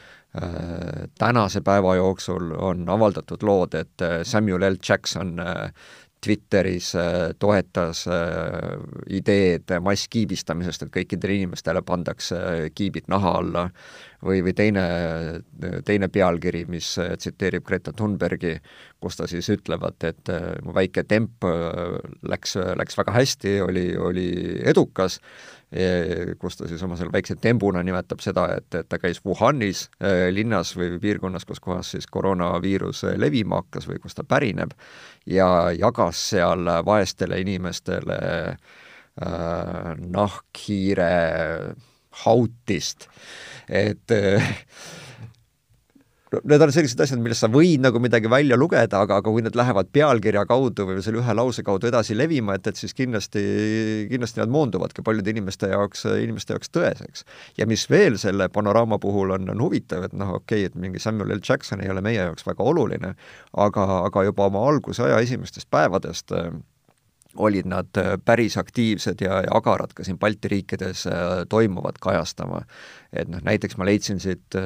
tänase 1.19 1.61
päeva 1.61 1.97
jooksul 1.99 2.53
on 2.59 2.89
avaldatud 2.89 3.43
lood, 3.43 3.75
et 3.75 4.03
äh, 4.03 4.21
Samuel 4.23 4.63
L. 4.63 4.77
Jackson 4.89 5.41
äh, 5.41 5.73
Twitteris 6.21 6.93
toetas 7.41 8.03
ideed 9.09 9.73
masskiibistamisest, 9.81 10.83
et 10.85 10.91
kõikidele 10.93 11.39
inimestele 11.39 11.81
pandakse 11.81 12.37
kiibid 12.77 13.09
naha 13.09 13.31
alla, 13.39 13.63
või, 14.21 14.43
või 14.45 14.53
teine, 14.53 14.83
teine 15.89 16.11
pealkiri, 16.13 16.67
mis 16.69 16.91
tsiteerib 17.01 17.65
Greta 17.65 17.95
Thunbergi, 17.97 18.53
kus 19.01 19.17
ta 19.17 19.31
siis 19.33 19.49
ütlevad, 19.49 19.97
et 20.05 20.29
mu 20.61 20.77
väike 20.77 21.07
temp 21.09 21.49
läks, 22.21 22.59
läks 22.83 23.01
väga 23.01 23.17
hästi, 23.17 23.57
oli, 23.65 23.87
oli 23.97 24.29
edukas 24.61 25.23
kus 26.39 26.57
ta 26.59 26.67
siis 26.69 26.83
oma 26.83 26.97
selle 26.99 27.13
väikse 27.15 27.37
tembuna 27.39 27.83
nimetab 27.87 28.19
seda, 28.25 28.49
et, 28.59 28.75
et 28.75 28.89
ta 28.91 28.99
käis 28.99 29.21
Wuhanis 29.23 29.85
äh, 30.03 30.27
linnas 30.35 30.73
või 30.75 30.97
piirkonnas, 31.03 31.47
kus 31.47 31.63
kohas 31.63 31.93
siis 31.95 32.09
koroonaviirus 32.11 33.05
äh, 33.07 33.19
levima 33.21 33.61
hakkas 33.63 33.87
või 33.87 34.01
kust 34.03 34.19
ta 34.19 34.27
pärineb, 34.27 34.75
ja 35.31 35.71
jagas 35.77 36.25
seal 36.33 36.67
vaestele 36.87 37.39
inimestele 37.45 38.19
äh, 38.51 39.93
nahkhiire 40.01 41.13
hautist, 42.25 43.07
et 43.69 44.11
äh, 44.11 44.57
need 46.31 46.63
on 46.63 46.73
sellised 46.73 47.01
asjad, 47.03 47.21
millest 47.23 47.43
sa 47.45 47.51
võid 47.51 47.83
nagu 47.83 48.01
midagi 48.03 48.31
välja 48.31 48.59
lugeda, 48.59 49.03
aga, 49.03 49.19
aga 49.19 49.33
kui 49.33 49.43
need 49.45 49.57
lähevad 49.59 49.91
pealkirja 49.95 50.45
kaudu 50.49 50.87
või 50.89 51.03
selle 51.05 51.21
ühe 51.23 51.35
lause 51.37 51.65
kaudu 51.67 51.91
edasi 51.91 52.17
levima, 52.19 52.55
et, 52.59 52.71
et 52.71 52.79
siis 52.79 52.95
kindlasti, 52.97 53.43
kindlasti 54.11 54.43
nad 54.43 54.53
moonduvadki 54.55 55.05
paljude 55.07 55.35
inimeste 55.35 55.73
jaoks, 55.73 56.07
inimeste 56.23 56.55
jaoks 56.55 56.73
tõeseks. 56.77 57.27
ja 57.59 57.67
mis 57.71 57.87
veel 57.91 58.19
selle 58.23 58.49
panoraama 58.53 59.01
puhul 59.03 59.35
on, 59.37 59.51
on 59.51 59.65
huvitav, 59.67 60.07
et 60.07 60.15
noh, 60.15 60.37
okei 60.39 60.67
okay,, 60.67 60.71
et 60.71 60.79
mingi 60.79 61.03
Samuel 61.03 61.35
L 61.37 61.43
Jackson 61.49 61.83
ei 61.83 61.91
ole 61.91 62.05
meie 62.05 62.21
jaoks 62.21 62.47
väga 62.47 62.67
oluline, 62.73 63.15
aga, 63.67 63.89
aga 64.07 64.27
juba 64.31 64.47
oma 64.51 64.67
alguse 64.71 65.03
aja 65.07 65.19
esimestest 65.25 65.71
päevadest 65.71 66.37
äh, 66.37 66.53
olid 67.37 67.67
nad 67.71 67.99
päris 68.25 68.57
aktiivsed 68.59 69.21
ja, 69.23 69.41
ja 69.45 69.53
agarad 69.55 69.93
ka 69.95 70.05
siin 70.05 70.19
Balti 70.19 70.49
riikides 70.49 71.05
toimuvat 71.49 71.99
kajastama. 72.03 72.63
et 73.13 73.29
noh, 73.29 73.43
näiteks 73.43 73.77
ma 73.79 73.87
leidsin 73.87 74.21
siit 74.21 74.57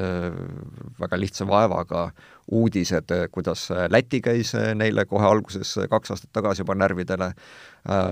väga 0.99 1.19
lihtsa 1.19 1.47
vaevaga 1.47 2.09
uudised, 2.51 3.13
kuidas 3.31 3.69
Läti 3.89 4.21
käis 4.21 4.53
neile 4.75 5.05
kohe 5.05 5.25
alguses 5.25 5.75
kaks 5.89 6.11
aastat 6.11 6.33
tagasi 6.33 6.61
juba 6.61 6.75
närvidele, 6.75 7.31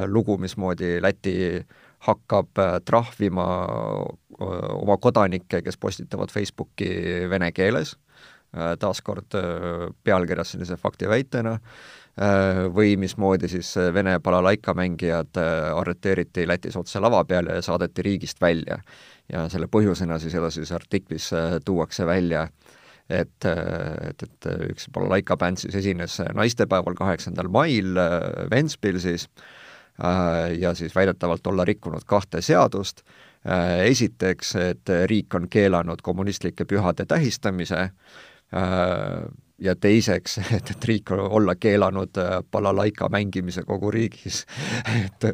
lugu, 0.06 0.38
mismoodi 0.38 1.02
Läti 1.02 1.36
hakkab 2.04 2.60
trahvima 2.86 3.48
oma 4.74 4.98
kodanikke, 4.98 5.62
kes 5.62 5.78
postitavad 5.78 6.32
Facebooki 6.34 6.90
vene 7.30 7.52
keeles, 7.52 7.96
taaskord 8.80 9.36
pealkirjas 10.04 10.54
sellise 10.54 10.78
faktiväitena, 10.78 11.58
või 12.74 12.92
mismoodi 13.02 13.48
siis 13.50 13.72
Vene 13.94 14.20
balalaika 14.22 14.76
mängijad 14.78 15.40
arreteeriti 15.74 16.44
Lätis 16.48 16.78
otse 16.78 17.02
lava 17.02 17.24
peal 17.26 17.50
ja 17.50 17.62
saadeti 17.66 18.06
riigist 18.06 18.42
välja. 18.42 18.78
ja 19.34 19.48
selle 19.50 19.66
põhjusena 19.72 20.20
siis 20.20 20.36
edasises 20.36 20.72
artiklis 20.72 21.32
tuuakse 21.66 22.06
välja, 22.06 22.48
et, 23.10 23.46
et, 23.46 24.24
et 24.24 24.50
üks 24.70 24.90
balalaika 24.94 25.38
bänd 25.38 25.58
siis 25.58 25.76
esines 25.76 26.20
naistepäeval, 26.34 26.94
kaheksandal 26.94 27.50
mail 27.50 27.98
Ventspilsis 28.52 29.30
ja 30.60 30.74
siis 30.74 30.96
väidetavalt 30.96 31.48
olla 31.48 31.66
rikkunud 31.66 32.06
kahte 32.06 32.42
seadust 32.42 33.02
Äh, 33.44 33.90
esiteks, 33.92 34.56
et 34.56 34.90
riik 35.06 35.36
on 35.36 35.50
keelanud 35.52 36.00
kommunistlike 36.02 36.64
pühade 36.64 37.04
tähistamise 37.06 37.80
äh, 37.82 37.90
ja 39.64 39.76
teiseks, 39.76 40.38
et, 40.58 40.72
et 40.72 40.86
riik 40.86 41.12
on 41.12 41.20
olla 41.20 41.56
keelanud 41.56 42.18
äh, 42.18 42.36
balalaika 42.52 43.10
mängimise 43.10 43.64
kogu 43.64 43.92
riigis 43.92 44.44
et, 45.06 45.28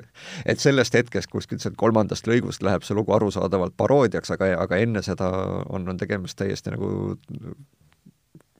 et 0.45 0.59
sellest 0.59 0.93
hetkest 0.93 1.31
kuskilt 1.31 1.63
sealt 1.63 1.77
kolmandast 1.77 2.27
lõigust 2.27 2.63
läheb 2.65 2.85
see 2.85 2.97
lugu 2.97 3.15
arusaadavalt 3.15 3.77
paroodiaks, 3.77 4.31
aga, 4.35 4.53
aga 4.63 4.81
enne 4.83 5.03
seda 5.05 5.29
on, 5.69 5.87
on 5.89 5.97
tegemist 5.97 6.39
täiesti 6.39 6.75
nagu 6.75 6.89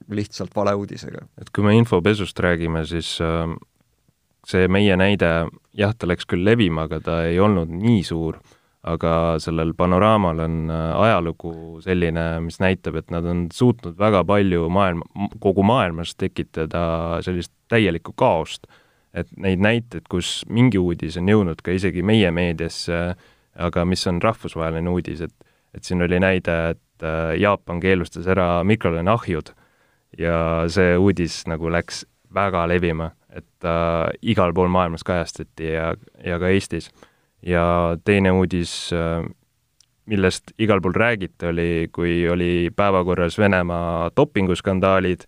lihtsalt 0.09 0.55
valeuudisega. 0.55 1.25
et 1.41 1.51
kui 1.55 1.65
me 1.65 1.75
infopesust 1.77 2.39
räägime, 2.39 2.85
siis 2.89 3.17
äh, 3.21 3.51
see 4.47 4.67
meie 4.71 4.95
näide, 4.97 5.33
jah, 5.77 5.93
ta 5.95 6.07
läks 6.09 6.25
küll 6.29 6.45
levima, 6.45 6.87
aga 6.89 7.01
ta 7.03 7.21
ei 7.27 7.39
olnud 7.39 7.69
nii 7.69 8.03
suur 8.07 8.39
aga 8.87 9.13
sellel 9.43 9.73
panoraamal 9.77 10.39
on 10.45 10.59
äh, 10.71 10.83
ajalugu 11.03 11.81
selline, 11.83 12.25
mis 12.45 12.59
näitab, 12.63 12.95
et 13.01 13.11
nad 13.11 13.25
on 13.27 13.47
suutnud 13.53 13.97
väga 13.99 14.23
palju 14.27 14.69
maailma, 14.71 15.27
kogu 15.43 15.65
maailmas 15.67 16.15
tekitada 16.15 17.19
sellist 17.25 17.51
täielikku 17.71 18.13
kaost. 18.15 18.67
et 19.13 19.27
neid 19.41 19.57
näiteid, 19.57 20.05
kus 20.05 20.45
mingi 20.53 20.77
uudis 20.77 21.15
on 21.17 21.25
jõudnud 21.27 21.63
ka 21.65 21.73
isegi 21.73 22.03
meie 22.05 22.29
meediasse, 22.31 23.15
aga 23.57 23.85
mis 23.85 24.05
on 24.07 24.21
rahvusvaheline 24.21 24.89
uudis, 24.89 25.21
et 25.25 25.33
et 25.73 25.83
siin 25.83 26.01
oli 26.01 26.19
näide, 26.19 26.55
et 26.69 27.03
äh, 27.05 27.35
Jaapan 27.37 27.79
keelustas 27.79 28.27
ära 28.27 28.63
mikrolaineahjud 28.63 29.51
ja 30.17 30.37
see 30.71 30.95
uudis 30.97 31.43
nagu 31.49 31.69
läks 31.69 32.05
väga 32.33 32.65
levima, 32.69 33.11
et 33.29 33.65
äh, 33.65 34.09
igal 34.21 34.53
pool 34.53 34.69
maailmas 34.71 35.05
kajastati 35.05 35.73
ja, 35.73 35.93
ja 36.25 36.39
ka 36.41 36.49
Eestis 36.49 36.89
ja 37.45 37.97
teine 38.05 38.31
uudis, 38.31 38.91
äh, 38.93 39.23
millest 40.09 40.53
igal 40.57 40.81
pool 40.81 40.95
räägiti, 40.97 41.45
oli, 41.49 41.89
kui 41.93 42.23
oli 42.29 42.69
päevakorras 42.75 43.37
Venemaa 43.37 44.09
dopinguskandaalid 44.17 45.25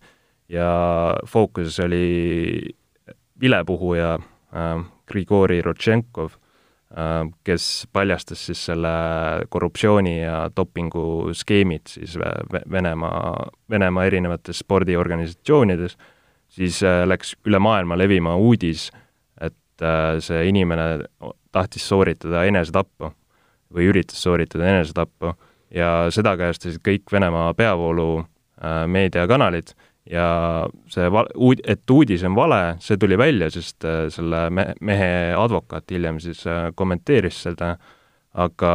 ja 0.52 0.70
fookuses 1.26 1.80
oli 1.80 2.74
vilepuhuja 3.40 4.14
äh, 4.14 4.84
Grigori 5.06 5.62
Rodtšenkov 5.62 6.30
äh,, 6.32 7.28
kes 7.44 7.88
paljastas 7.92 8.46
siis 8.46 8.64
selle 8.66 8.92
korruptsiooni 9.48 10.22
ja 10.22 10.50
dopinguskeemid 10.56 11.94
siis 11.94 12.18
Venemaa, 12.70 13.50
Venemaa 13.70 14.04
erinevates 14.04 14.62
spordiorganisatsioonides, 14.64 15.96
siis 16.48 16.82
äh, 16.82 17.04
läks 17.08 17.36
üle 17.46 17.62
maailma 17.62 17.98
levima 17.98 18.36
uudis, 18.36 18.90
et 19.40 19.82
äh, 19.82 20.18
see 20.20 20.48
inimene 20.50 21.06
tahtis 21.52 21.86
sooritada 21.88 22.44
enesetappu 22.48 23.12
või 23.72 23.88
üritas 23.92 24.20
sooritada 24.22 24.68
enesetappu 24.68 25.32
ja 25.72 26.10
seda 26.12 26.36
kajastasid 26.40 26.82
kõik 26.84 27.12
Venemaa 27.12 27.54
peavoolu 27.56 28.08
äh, 28.20 28.84
meediakanalid 28.86 29.74
ja 30.10 30.26
see 30.90 31.08
val-, 31.12 31.30
uud-, 31.36 31.62
et 31.68 31.90
uudis 31.90 32.24
on 32.26 32.36
vale, 32.36 32.76
see 32.82 32.98
tuli 33.00 33.18
välja, 33.18 33.50
sest 33.54 33.86
äh, 33.86 34.06
selle 34.12 34.48
me-, 34.54 34.72
mehe 34.80 35.10
advokaat 35.38 35.90
hiljem 35.94 36.20
siis 36.22 36.44
äh, 36.50 36.70
kommenteeris 36.74 37.42
seda, 37.46 37.76
aga 38.32 38.72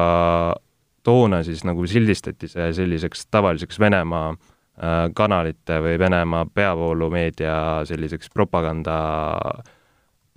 toona 1.07 1.41
siis 1.45 1.63
nagu 1.67 1.87
sildistati 1.87 2.49
see 2.51 2.71
selliseks 2.77 3.25
tavaliseks 3.31 3.79
Venemaa 3.79 4.29
äh, 4.31 4.99
kanalite 5.15 5.81
või 5.83 5.97
Venemaa 5.99 6.45
peavoolumeedia 6.53 7.57
selliseks 7.89 8.31
propaganda, 8.33 8.97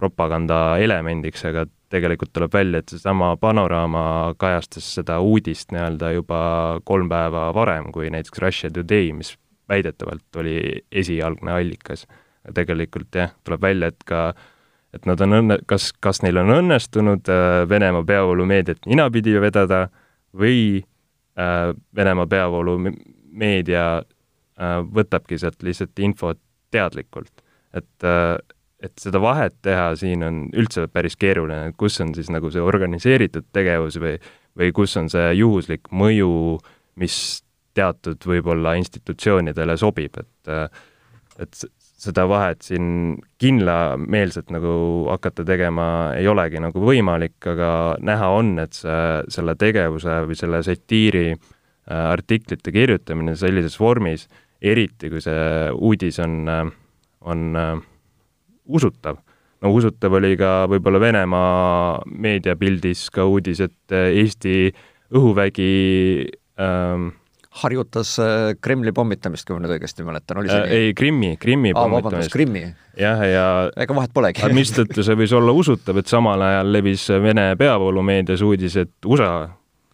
propaganda 0.01 0.79
elemendiks, 0.83 1.45
aga 1.51 1.67
tegelikult 1.91 2.33
tuleb 2.33 2.55
välja, 2.55 2.81
et 2.81 2.93
seesama 2.93 3.35
Panorama 3.41 4.35
kajastas 4.39 4.87
seda 5.01 5.19
uudist 5.21 5.73
nii-öelda 5.75 6.13
juba 6.15 6.41
kolm 6.85 7.11
päeva 7.11 7.49
varem 7.55 7.91
kui 7.93 8.11
näiteks 8.11 8.43
Russia 8.43 8.71
Today, 8.71 9.13
mis 9.17 9.35
väidetavalt 9.69 10.37
oli 10.43 10.85
esialgne 10.93 11.53
allikas. 11.53 12.07
tegelikult 12.55 13.15
jah, 13.15 13.35
tuleb 13.45 13.63
välja, 13.63 13.91
et 13.93 14.05
ka 14.09 14.33
et 14.95 15.07
nad 15.07 15.21
on 15.23 15.37
õnne, 15.39 15.59
kas, 15.71 15.91
kas 16.03 16.23
neil 16.25 16.41
on 16.41 16.51
õnnestunud 16.55 17.29
äh, 17.31 17.63
Venemaa 17.69 18.03
peavoolumeediat 18.07 18.89
ninapidi 18.91 19.37
vedada 19.43 19.85
või 20.37 20.81
äh, 21.39 21.71
Venemaa 21.97 22.27
peavoolumeedia 22.31 23.85
äh, 24.01 24.81
võtabki 24.99 25.39
sealt 25.39 25.63
lihtsalt 25.63 26.03
infot 26.03 26.41
teadlikult. 26.71 27.45
et 27.75 28.05
et 28.81 28.93
seda 29.01 29.21
vahet 29.23 29.57
teha 29.63 29.91
siin 30.01 30.25
on 30.25 30.45
üldse 30.57 30.87
päris 30.93 31.17
keeruline, 31.21 31.71
et 31.71 31.77
kus 31.79 32.01
on 32.01 32.15
siis 32.17 32.31
nagu 32.33 32.51
see 32.53 32.63
organiseeritud 32.65 33.51
tegevus 33.53 33.99
või, 34.01 34.15
või 34.59 34.71
kus 34.77 34.97
on 35.01 35.11
see 35.13 35.35
juhuslik 35.39 35.91
mõju, 35.93 36.31
mis 37.01 37.17
teatud 37.77 38.25
võib-olla 38.27 38.75
institutsioonidele 38.81 39.77
sobib, 39.81 40.17
et 40.21 40.55
et 41.41 41.63
seda 42.01 42.25
vahet 42.29 42.65
siin 42.65 43.17
kindlameelselt 43.41 44.51
nagu 44.53 44.73
hakata 45.11 45.45
tegema 45.49 45.87
ei 46.17 46.29
olegi 46.29 46.61
nagu 46.61 46.83
võimalik, 46.85 47.37
aga 47.53 47.71
näha 48.05 48.31
on, 48.37 48.55
et 48.63 48.77
see, 48.77 49.01
selle 49.33 49.55
tegevuse 49.61 50.21
või 50.29 50.37
selle 50.39 50.63
satiiri 50.65 51.27
äh, 51.33 51.41
artiklite 52.01 52.73
kirjutamine 52.73 53.37
sellises 53.37 53.77
vormis, 53.81 54.27
eriti 54.61 55.13
kui 55.13 55.21
see 55.25 55.69
uudis 55.77 56.21
on, 56.25 56.39
on 57.21 57.45
äh, 57.57 57.75
usutav. 58.67 59.21
no 59.61 59.73
usutav 59.77 60.17
oli 60.17 60.37
ka 60.41 60.67
võib-olla 60.71 61.01
Venemaa 61.01 62.03
meediapildis 62.07 63.09
ka 63.15 63.27
uudis, 63.29 63.61
et 63.61 63.97
äh, 63.97 64.11
Eesti 64.23 64.71
õhuvägi 65.15 65.73
ähm, 66.61 67.11
harjutas 67.63 68.15
äh, 68.23 68.55
Kremli 68.63 68.93
pommitamist, 68.95 69.47
kui 69.47 69.57
ma 69.57 69.65
nüüd 69.65 69.75
õigesti 69.75 70.07
mäletan, 70.07 70.41
oli 70.43 70.51
see 70.53 70.61
äh, 70.61 70.69
nii? 70.69 70.87
ei, 70.87 70.95
Krimmi, 70.97 71.35
Krimmi 71.41 71.75
Aa, 71.75 71.83
pommitamist. 71.83 72.33
Krimmi? 72.33 72.65
jah, 73.01 73.23
ja 73.27 73.45
ega 73.75 73.97
vahet 73.97 74.15
polegi 74.15 74.53
mistõttu 74.55 75.05
see 75.07 75.19
võis 75.19 75.35
olla 75.37 75.55
usutav, 75.57 75.99
et 76.01 76.11
samal 76.11 76.43
ajal 76.47 76.73
levis 76.77 77.09
Vene 77.23 77.51
peavoolumeedias 77.59 78.45
uudis, 78.47 78.79
et 78.81 79.11
USA 79.11 79.49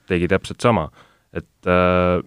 tegi 0.06 0.28
täpselt 0.30 0.60
sama. 0.62 0.90
et 1.32 1.68
äh, 1.68 2.20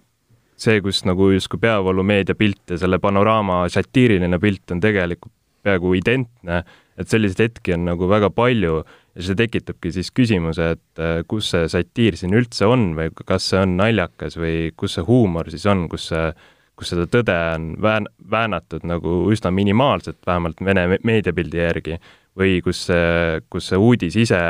see, 0.60 0.80
kus 0.84 1.04
nagu 1.08 1.30
justkui 1.32 1.60
peavoolumeedia 1.62 2.36
pilt 2.38 2.74
ja 2.74 2.78
selle 2.78 2.98
panoraama 3.00 3.62
satiiriline 3.72 4.38
pilt 4.42 4.74
on 4.74 4.82
tegelikult 4.82 5.32
peaaegu 5.64 5.94
identne, 5.98 6.62
et 7.00 7.08
selliseid 7.08 7.48
hetki 7.48 7.74
on 7.76 7.86
nagu 7.88 8.08
väga 8.10 8.30
palju 8.34 8.80
ja 8.80 9.26
see 9.26 9.38
tekitabki 9.38 9.92
siis 9.94 10.12
küsimuse, 10.14 10.70
et 10.76 11.02
äh, 11.02 11.20
kus 11.28 11.52
see 11.54 11.68
satiir 11.72 12.16
siin 12.18 12.36
üldse 12.36 12.68
on 12.70 12.92
või 12.98 13.10
kas 13.26 13.50
see 13.52 13.60
on 13.64 13.76
naljakas 13.80 14.38
või 14.40 14.70
kus 14.76 14.98
see 14.98 15.06
huumor 15.08 15.50
siis 15.52 15.66
on, 15.70 15.86
kus 15.92 16.10
see, 16.12 16.30
kus 16.78 16.92
seda 16.94 17.08
tõde 17.10 17.36
on 17.56 17.72
vään-, 17.82 18.08
väänatud 18.30 18.86
nagu 18.88 19.22
üsna 19.32 19.52
minimaalselt, 19.54 20.20
vähemalt 20.26 20.62
Vene 20.64 20.86
meediapildi 21.04 21.60
järgi, 21.60 22.00
või 22.38 22.60
kus 22.64 22.86
see, 22.88 23.40
kus 23.50 23.72
see 23.72 23.80
uudis 23.80 24.16
ise 24.20 24.40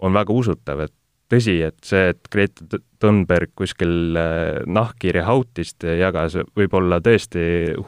on 0.00 0.14
väga 0.16 0.32
usutav, 0.32 0.86
et 0.86 0.94
tõsi, 1.30 1.56
et 1.64 1.78
see, 1.86 2.10
et 2.12 2.30
Grete 2.32 2.80
Thunberg 3.00 3.52
kuskil 3.58 4.18
äh, 4.18 4.60
nahkhiiri 4.66 5.24
hautist 5.24 5.86
jagas, 5.86 6.36
võib 6.58 6.76
olla 6.76 7.00
tõesti 7.04 7.42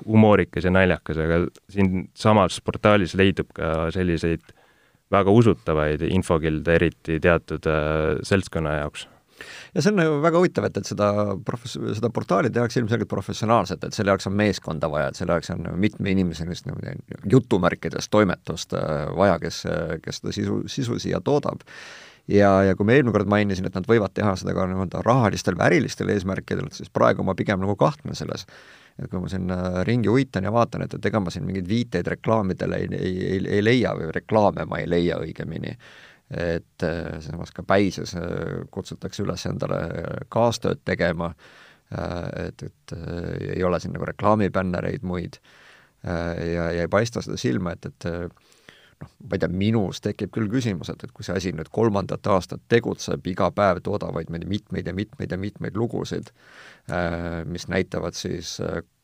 humoorikas 0.06 0.68
ja 0.68 0.74
naljakas, 0.74 1.20
aga 1.20 1.44
siinsamas 1.72 2.60
portaalis 2.64 3.16
leidub 3.18 3.50
ka 3.56 3.90
selliseid 3.94 4.54
väga 5.12 5.32
usutavaid 5.36 6.04
infokilde, 6.08 6.76
eriti 6.78 7.18
teatud 7.22 7.66
äh, 7.68 8.20
seltskonna 8.26 8.78
jaoks. 8.80 9.08
Ja 9.74 9.82
see 9.82 9.90
on 9.90 9.98
ju 10.04 10.20
väga 10.22 10.38
huvitav, 10.38 10.68
et, 10.68 10.76
et 10.78 10.86
seda 10.86 11.08
profes-, 11.44 11.74
seda 11.96 12.12
portaali 12.14 12.50
tehakse 12.52 12.78
ilmselgelt 12.78 13.10
professionaalselt, 13.10 13.82
et 13.84 13.96
selle 13.96 14.12
jaoks 14.12 14.28
on 14.30 14.36
meeskonda 14.38 14.90
vaja, 14.92 15.10
et 15.10 15.18
selle 15.18 15.34
jaoks 15.34 15.50
on 15.56 15.66
mitme 15.82 16.12
inimese 16.14 16.44
sellist 16.44 16.70
jutumärkides 17.32 18.08
toimetust 18.12 18.76
äh, 18.78 19.10
vaja, 19.18 19.40
kes, 19.42 19.64
kes 20.04 20.22
seda 20.22 20.36
sisu, 20.38 20.62
sisu 20.70 21.00
siia 21.02 21.20
toodab 21.24 21.66
ja, 22.32 22.50
ja 22.66 22.76
kui 22.76 22.86
ma 22.86 22.96
eelmine 22.96 23.14
kord 23.14 23.30
mainisin, 23.30 23.66
et 23.68 23.76
nad 23.76 23.88
võivad 23.88 24.14
teha 24.16 24.34
seda 24.40 24.54
ka 24.56 24.66
nii-öelda 24.68 25.02
rahalistel 25.06 25.56
või 25.58 25.68
ärilistel 25.70 26.12
eesmärkidel, 26.14 26.70
siis 26.74 26.92
praegu 26.92 27.24
ma 27.26 27.36
pigem 27.38 27.60
nagu 27.62 27.76
kahtlen 27.80 28.16
selles. 28.18 28.46
et 29.00 29.08
kui 29.10 29.22
ma 29.22 29.28
siin 29.32 29.50
äh, 29.50 29.80
ringi 29.88 30.10
uitan 30.12 30.44
ja 30.44 30.52
vaatan, 30.52 30.84
et, 30.84 30.94
et 30.94 31.06
ega 31.08 31.20
ma 31.20 31.32
siin 31.32 31.46
mingeid 31.48 31.68
viiteid 31.68 32.08
reklaamidele 32.12 32.76
ei, 32.82 32.88
ei, 32.92 33.14
ei, 33.26 33.42
ei 33.56 33.64
leia 33.64 33.94
või 33.96 34.10
reklaame 34.12 34.66
ma 34.68 34.82
ei 34.82 34.88
leia 34.90 35.16
õigemini 35.22 35.72
et 36.32 36.84
äh, 36.84 37.18
samas 37.24 37.52
ka 37.56 37.64
Päises 37.64 38.14
äh, 38.16 38.62
kutsutakse 38.70 39.24
üles 39.24 39.46
endale 39.48 39.80
kaastööd 40.32 40.84
tegema, 40.84 41.32
et, 41.92 42.62
et 42.64 42.92
ei 43.52 43.60
ole 43.68 43.76
siin 43.80 43.92
nagu 43.92 44.06
reklaamibännereid 44.08 45.02
muid 45.04 45.34
ja, 46.02 46.70
ja 46.72 46.86
ei 46.86 46.88
paista 46.88 47.20
seda 47.20 47.36
silma, 47.36 47.74
et, 47.76 47.90
et 47.90 48.06
noh, 49.02 49.12
ma 49.28 49.36
ei 49.36 49.42
tea, 49.42 49.50
minus 49.62 50.02
tekib 50.04 50.32
küll 50.34 50.50
küsimus, 50.52 50.92
et, 50.92 51.04
et 51.04 51.12
kui 51.14 51.26
see 51.26 51.36
asi 51.36 51.52
nüüd 51.56 51.70
kolmandat 51.74 52.26
aastat 52.32 52.64
tegutseb, 52.72 53.26
iga 53.32 53.50
päev 53.54 53.82
toodavad 53.84 54.30
meile 54.32 54.48
mitmeid 54.48 54.88
ja 54.88 54.96
mitmeid 54.96 55.34
ja 55.34 55.38
mitmeid 55.40 55.78
lugusid, 55.78 56.32
mis 57.46 57.68
näitavad 57.70 58.18
siis, 58.18 58.56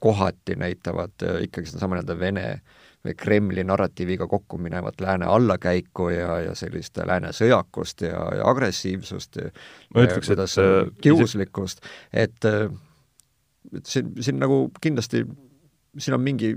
kohati 0.02 0.56
näitavad 0.58 1.26
ikkagi 1.42 1.70
sedasama 1.70 1.98
nii-öelda 1.98 2.18
Vene 2.18 2.46
äh, 2.50 2.60
Kremli 3.16 3.64
narratiiviga 3.64 4.26
kokku 4.26 4.58
minevat 4.58 5.00
lääne 5.00 5.26
allakäiku 5.26 6.08
ja, 6.08 6.40
ja 6.40 6.54
sellist 6.54 6.98
lääne 7.06 7.30
sõjakust 7.32 8.02
ja, 8.02 8.22
ja 8.36 8.46
agressiivsust 8.50 9.36
ja, 9.36 9.50
ma 9.94 10.04
ütleks, 10.06 10.30
et 10.34 10.42
äh, 10.42 10.90
kiuslikkust, 11.02 11.84
et 12.12 12.48
et 13.76 13.86
siin, 13.86 14.10
siin 14.20 14.38
nagu 14.40 14.66
kindlasti, 14.80 15.24
siin 15.98 16.16
on 16.16 16.24
mingi, 16.24 16.56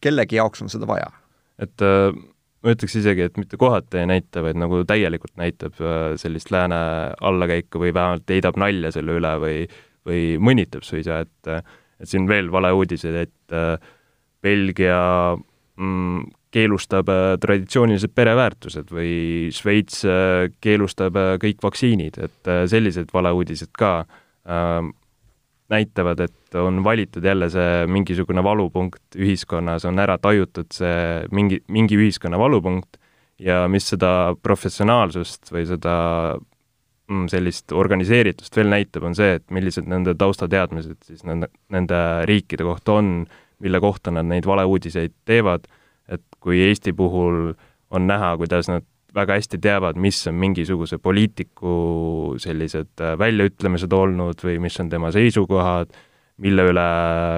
kellegi 0.00 0.36
jaoks 0.36 0.62
on 0.62 0.70
seda 0.70 0.86
vaja. 0.86 1.10
et 1.58 1.82
äh, 1.82 2.12
ma 2.62 2.74
ütleks 2.74 2.96
isegi, 3.00 3.26
et 3.28 3.36
mitte 3.40 3.58
kohati 3.60 4.00
ei 4.02 4.08
näita, 4.10 4.42
vaid 4.44 4.58
nagu 4.60 4.82
täielikult 4.88 5.36
näitab 5.40 5.78
äh, 5.82 6.14
sellist 6.20 6.52
lääne 6.54 6.78
allakäiku 7.20 7.82
või 7.84 7.92
vähemalt 7.94 8.34
heidab 8.34 8.58
nalja 8.60 8.92
selle 8.94 9.18
üle 9.20 9.34
või, 9.42 9.60
või 10.08 10.24
mõnitab 10.42 10.86
suisa, 10.86 11.22
et 11.26 11.54
et 11.98 12.06
siin 12.06 12.28
veel 12.30 12.46
valeuudised, 12.54 13.14
et 13.26 13.54
Belgia 14.46 14.98
mm, 15.34 16.28
keelustab 16.54 17.10
äh, 17.12 17.34
traditsioonilised 17.40 18.14
pereväärtused 18.16 18.92
või 18.94 19.50
Šveits 19.54 20.04
äh, 20.08 20.48
keelustab 20.64 21.18
äh, 21.18 21.34
kõik 21.42 21.60
vaktsiinid, 21.64 22.18
et 22.24 22.52
sellised 22.70 23.12
valeuudised 23.14 23.74
ka 23.78 23.92
äh, 24.04 24.80
näitavad, 25.72 26.20
et 26.24 26.54
on 26.56 26.82
valitud 26.84 27.24
jälle 27.24 27.50
see 27.52 27.86
mingisugune 27.90 28.42
valupunkt 28.44 29.18
ühiskonnas, 29.18 29.84
on 29.88 29.98
ära 30.00 30.18
tajutud 30.18 30.70
see 30.72 31.26
mingi, 31.34 31.60
mingi 31.68 31.98
ühiskonna 31.98 32.38
valupunkt 32.40 32.96
ja 33.38 33.66
mis 33.70 33.90
seda 33.92 34.34
professionaalsust 34.42 35.52
või 35.52 35.66
seda 35.68 35.96
mm, 37.10 37.26
sellist 37.30 37.74
organiseeritust 37.76 38.56
veel 38.56 38.72
näitab, 38.72 39.04
on 39.10 39.18
see, 39.18 39.36
et 39.38 39.44
millised 39.54 39.90
nende 39.90 40.16
taustateadmised 40.18 41.04
siis 41.10 41.26
nende, 41.28 41.50
nende 41.74 42.00
riikide 42.30 42.66
kohta 42.66 42.98
on 43.02 43.12
mille 43.58 43.80
kohta 43.80 44.10
nad 44.10 44.26
neid 44.28 44.46
valeuudiseid 44.46 45.14
teevad, 45.28 45.66
et 46.08 46.22
kui 46.40 46.60
Eesti 46.68 46.92
puhul 46.96 47.52
on 47.90 48.06
näha, 48.06 48.36
kuidas 48.36 48.68
nad 48.70 48.86
väga 49.14 49.38
hästi 49.38 49.58
teavad, 49.62 49.96
mis 50.00 50.20
on 50.28 50.36
mingisuguse 50.40 50.98
poliitiku 50.98 52.34
sellised 52.40 53.00
äh, 53.00 53.14
väljaütlemised 53.18 53.92
olnud 53.92 54.44
või 54.44 54.58
mis 54.62 54.76
on 54.82 54.90
tema 54.92 55.12
seisukohad, 55.14 55.94
mille 56.44 56.68
üle 56.70 56.88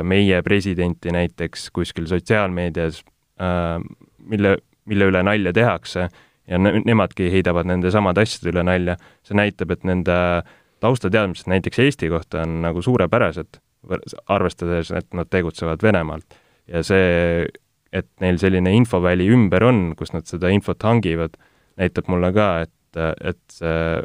meie 0.04 0.42
presidenti 0.44 1.12
näiteks 1.14 1.70
kuskil 1.74 2.08
sotsiaalmeedias, 2.10 3.04
äh, 3.40 3.78
mille, 4.18 4.56
mille 4.90 5.10
üle 5.12 5.22
nalja 5.26 5.54
tehakse 5.56 6.08
ja 6.50 6.58
ne-, 6.58 6.82
nemadki 6.84 7.30
heidavad 7.32 7.68
nende 7.70 7.92
samade 7.94 8.26
asjade 8.26 8.54
üle 8.54 8.66
nalja, 8.66 8.98
see 9.26 9.38
näitab, 9.38 9.76
et 9.76 9.86
nende 9.88 10.16
taustateadmised 10.80 11.48
näiteks 11.52 11.82
Eesti 11.84 12.08
kohta 12.10 12.42
on 12.44 12.61
nagu 12.64 12.83
suurepärased 12.83 13.61
arvestades, 14.28 14.90
et 14.90 15.14
nad 15.16 15.28
tegutsevad 15.30 15.83
Venemaalt. 15.83 16.38
ja 16.68 16.83
see, 16.87 17.46
et 17.92 18.06
neil 18.22 18.38
selline 18.38 18.72
infoväli 18.76 19.26
ümber 19.33 19.64
on, 19.66 19.80
kus 19.98 20.12
nad 20.14 20.28
seda 20.28 20.50
infot 20.52 20.83
hangivad, 20.87 21.35
näitab 21.78 22.11
mulle 22.11 22.33
ka, 22.35 22.50
et, 22.66 23.00
et 23.20 23.40
see 23.54 24.02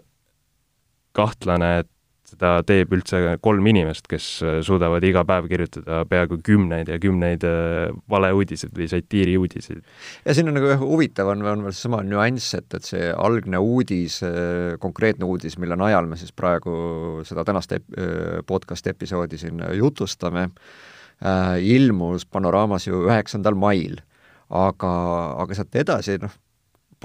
kahtlane, 1.16 1.72
et 1.84 1.92
seda 2.26 2.52
teeb 2.66 2.94
üldse 2.96 3.20
kolm 3.44 3.68
inimest, 3.70 4.08
kes 4.10 4.26
suudavad 4.66 5.04
iga 5.06 5.22
päev 5.28 5.48
kirjutada 5.50 6.02
peaaegu 6.10 6.40
kümneid 6.46 6.90
ja 6.90 6.98
kümneid 7.02 7.46
äh, 7.48 7.92
valeuudiseid 8.12 8.74
või 8.76 8.88
satiiriuudiseid. 8.92 9.84
ja 10.26 10.36
siin 10.36 10.50
on 10.50 10.58
nagu 10.58 10.72
jah, 10.72 10.82
huvitav 10.82 11.30
on, 11.32 11.44
on 11.46 11.66
veel 11.68 11.76
seesama 11.76 12.02
nüanss, 12.06 12.56
et, 12.58 12.68
et 12.74 12.90
see 12.90 13.12
algne 13.14 13.62
uudis, 13.62 14.18
äh, 14.26 14.74
konkreetne 14.82 15.30
uudis, 15.30 15.60
mille 15.62 15.78
najal 15.80 16.10
me 16.10 16.20
siis 16.20 16.34
praegu 16.36 17.22
seda 17.30 17.46
tänast 17.48 17.78
ep-, 17.78 17.94
äh, 17.94 18.42
podcasti 18.48 18.94
episoodi 18.96 19.42
siin 19.42 19.64
jutustame, 19.78 20.50
ilmus 21.64 22.26
Panoraamas 22.28 22.90
ju 22.90 23.06
üheksandal 23.06 23.56
mail 23.56 24.02
aga, 24.50 24.92
aga 25.42 25.58
sealt 25.58 25.78
edasi, 25.80 26.18
noh, 26.22 26.34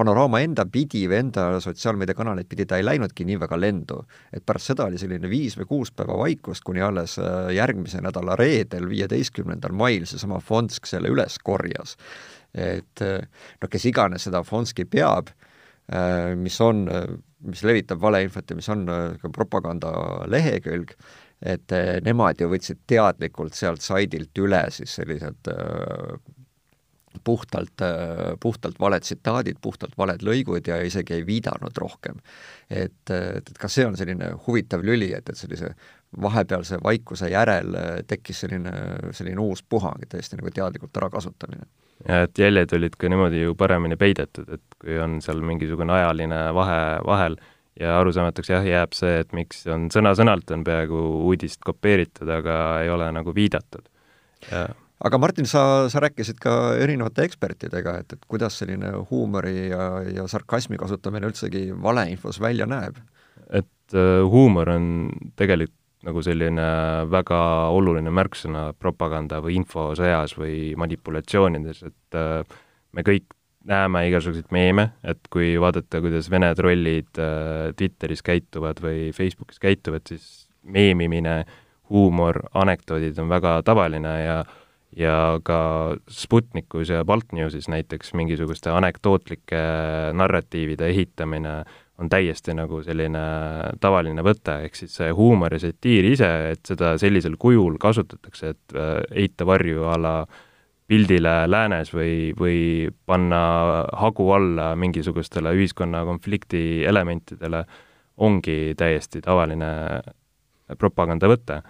Panorama 0.01 0.39
enda 0.41 0.65
pidi 0.65 1.03
või 1.11 1.19
enda 1.21 1.43
sotsiaalmeediakanaleid 1.61 2.49
pidi 2.49 2.65
ta 2.65 2.79
ei 2.81 2.85
läinudki 2.87 3.27
nii 3.29 3.37
väga 3.43 3.59
lendu. 3.61 3.99
et 4.33 4.45
pärast 4.47 4.71
seda 4.71 4.87
oli 4.89 4.99
selline 4.99 5.29
viis 5.29 5.59
või 5.59 5.67
kuus 5.69 5.91
päeva 5.93 6.17
vaikust, 6.17 6.65
kuni 6.65 6.81
alles 6.81 7.19
äh, 7.21 7.51
järgmise 7.53 8.01
nädala 8.01 8.37
reedel, 8.41 8.89
viieteistkümnendal 8.89 9.77
mail 9.77 10.07
seesama 10.09 10.41
Fonsk 10.41 10.89
selle 10.89 11.13
üles 11.13 11.37
korjas. 11.45 11.99
et 12.55 13.05
äh, 13.05 13.21
no 13.61 13.69
kes 13.69 13.85
iganes 13.93 14.25
seda 14.25 14.41
Fonski 14.43 14.89
peab, 14.89 15.35
äh, 15.93 16.33
mis 16.37 16.57
on, 16.65 16.87
mis 17.45 17.63
levitab 17.63 18.01
valeinfot 18.01 18.51
ja 18.51 18.57
mis 18.57 18.73
on 18.73 18.89
ka 19.21 19.29
propaganda 19.29 19.93
lehekülg, 20.33 20.97
et 21.45 21.73
nemad 22.05 22.41
ju 22.41 22.49
võtsid 22.49 22.87
teadlikult 22.87 23.53
sealt 23.53 23.85
saidilt 23.85 24.39
üle 24.39 24.65
siis 24.73 24.97
sellised 24.97 25.49
puhtalt, 27.25 27.83
puhtalt 28.41 28.81
valed 28.81 29.03
tsitaadid, 29.03 29.59
puhtalt 29.63 29.97
valed 29.99 30.23
lõigud 30.23 30.69
ja 30.71 30.79
isegi 30.87 31.17
ei 31.19 31.27
viidanud 31.27 31.77
rohkem. 31.79 32.21
et, 32.71 33.11
et, 33.11 33.51
et 33.51 33.59
kas 33.59 33.75
see 33.75 33.87
on 33.87 33.97
selline 33.99 34.31
huvitav 34.47 34.85
lüli, 34.87 35.11
et, 35.17 35.29
et 35.29 35.37
sellise 35.37 35.75
vahepealse 36.23 36.79
vaikuse 36.83 37.31
järel 37.31 37.77
tekkis 38.07 38.45
selline, 38.45 38.73
selline 39.13 39.41
uus 39.43 39.63
puhang, 39.63 40.03
täiesti 40.09 40.39
nagu 40.39 40.51
teadlikult 40.55 40.97
ärakasutamine? 41.03 41.67
ja 42.09 42.23
et 42.25 42.39
jäljed 42.39 42.73
olid 42.73 42.97
ka 42.99 43.09
niimoodi 43.13 43.43
ju 43.43 43.55
paremini 43.55 43.97
peidetud, 44.01 44.49
et 44.57 44.79
kui 44.81 44.99
on 44.99 45.19
seal 45.23 45.43
mingisugune 45.45 45.93
ajaline 45.93 46.45
vahe 46.57 46.83
vahel 47.07 47.37
ja 47.81 47.99
arusaamatuks 48.01 48.51
jah, 48.51 48.67
jääb 48.67 48.95
see, 48.97 49.21
et 49.23 49.33
miks 49.37 49.65
on 49.71 49.89
sõna-sõnalt 49.93 50.51
on 50.55 50.65
peaaegu 50.67 51.01
uudist 51.27 51.63
kopeeritud, 51.65 52.29
aga 52.33 52.57
ei 52.85 52.91
ole 52.93 53.11
nagu 53.13 53.35
viidatud. 53.35 53.85
ja 54.51 54.69
aga 55.05 55.19
Martin, 55.19 55.49
sa, 55.49 55.63
sa 55.89 56.03
rääkisid 56.05 56.41
ka 56.43 56.77
erinevate 56.81 57.25
ekspertidega, 57.29 57.97
et, 58.03 58.15
et 58.17 58.29
kuidas 58.29 58.59
selline 58.61 58.93
huumori 59.11 59.71
ja, 59.71 59.91
ja 60.05 60.27
sarkasmi 60.29 60.81
kasutamine 60.81 61.31
üldsegi 61.31 61.69
valeinfos 61.73 62.41
välja 62.43 62.69
näeb? 62.71 63.01
et 63.51 63.97
äh, 63.97 64.21
huumor 64.23 64.69
on 64.77 64.85
tegelikult 65.39 65.77
nagu 66.07 66.23
selline 66.25 66.67
väga 67.13 67.39
oluline 67.77 68.13
märksõna 68.15 68.71
propaganda 68.81 69.41
või 69.45 69.59
infosõjas 69.61 70.33
või 70.39 70.73
manipulatsioonides, 70.81 71.83
et 71.91 72.17
äh, 72.17 72.61
me 72.97 73.05
kõik 73.05 73.27
näeme 73.69 74.07
igasuguseid 74.09 74.49
meeme, 74.55 74.87
et 75.05 75.21
kui 75.33 75.53
vaadata, 75.61 76.01
kuidas 76.01 76.31
Vene 76.33 76.55
trollid 76.57 77.21
äh, 77.21 77.73
Twitteris 77.77 78.25
käituvad 78.25 78.81
või 78.81 79.11
Facebookis 79.17 79.61
käituvad, 79.61 80.07
siis 80.09 80.47
meemimine, 80.63 81.43
huumor, 81.93 82.39
anekdoodid 82.57 83.19
on 83.21 83.29
väga 83.29 83.59
tavaline 83.67 84.15
ja 84.23 84.39
äh, 84.41 84.57
ja 84.97 85.39
ka 85.47 85.61
Sputnikus 86.11 86.91
ja 86.91 87.05
Baltnewsis 87.05 87.69
näiteks 87.71 88.15
mingisuguste 88.19 88.71
anekdootlike 88.75 89.61
narratiivide 90.13 90.89
ehitamine 90.91 91.63
on 92.01 92.09
täiesti 92.09 92.55
nagu 92.57 92.81
selline 92.83 93.23
tavaline 93.81 94.25
võte, 94.25 94.57
ehk 94.65 94.79
siis 94.79 94.95
see 94.97 95.11
huumor 95.15 95.53
ja 95.55 95.61
satiir 95.61 96.09
ise, 96.09 96.31
et 96.55 96.63
seda 96.67 96.95
sellisel 96.99 97.37
kujul 97.39 97.77
kasutatakse, 97.81 98.55
et 98.55 98.77
äh, 98.77 98.95
heita 99.15 99.47
varju 99.47 99.85
a 99.91 99.99
la 100.01 100.15
pildile 100.91 101.35
läänes 101.47 101.93
või, 101.95 102.33
või 102.35 102.89
panna 103.07 103.43
hagu 104.01 104.27
alla 104.35 104.73
mingisugustele 104.81 105.53
ühiskonna 105.55 106.03
konflikti 106.09 106.83
elementidele, 106.89 107.63
ongi 108.21 108.75
täiesti 108.77 109.23
tavaline 109.23 109.71
propagandavõte 110.81 111.61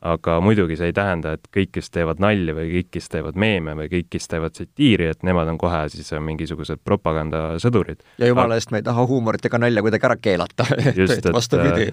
aga 0.00 0.38
muidugi 0.40 0.78
see 0.80 0.88
ei 0.90 0.94
tähenda, 0.96 1.34
et 1.36 1.48
kõik, 1.52 1.74
kes 1.76 1.90
teevad 1.92 2.22
nalja 2.22 2.54
või 2.56 2.70
kõik, 2.72 2.88
kes 2.96 3.10
teevad 3.12 3.36
meeme 3.40 3.74
või 3.76 3.90
kõik, 3.92 4.08
kes 4.14 4.30
teevad 4.32 4.56
satiiri, 4.56 5.10
et 5.12 5.26
nemad 5.28 5.50
on 5.52 5.58
kohe 5.60 5.82
siis 5.92 6.08
mingisugused 6.24 6.80
propagandasõdurid. 6.84 8.00
ja 8.22 8.30
jumala 8.30 8.56
eest, 8.56 8.72
me 8.72 8.80
ei 8.80 8.86
taha 8.86 9.04
huumorit 9.10 9.44
ega 9.44 9.60
nalja 9.60 9.84
kuidagi 9.84 10.08
ära 10.08 10.16
keelata 10.16 10.66
just, 11.00 11.18
et 11.18 11.30
vastupidi. 11.32 11.90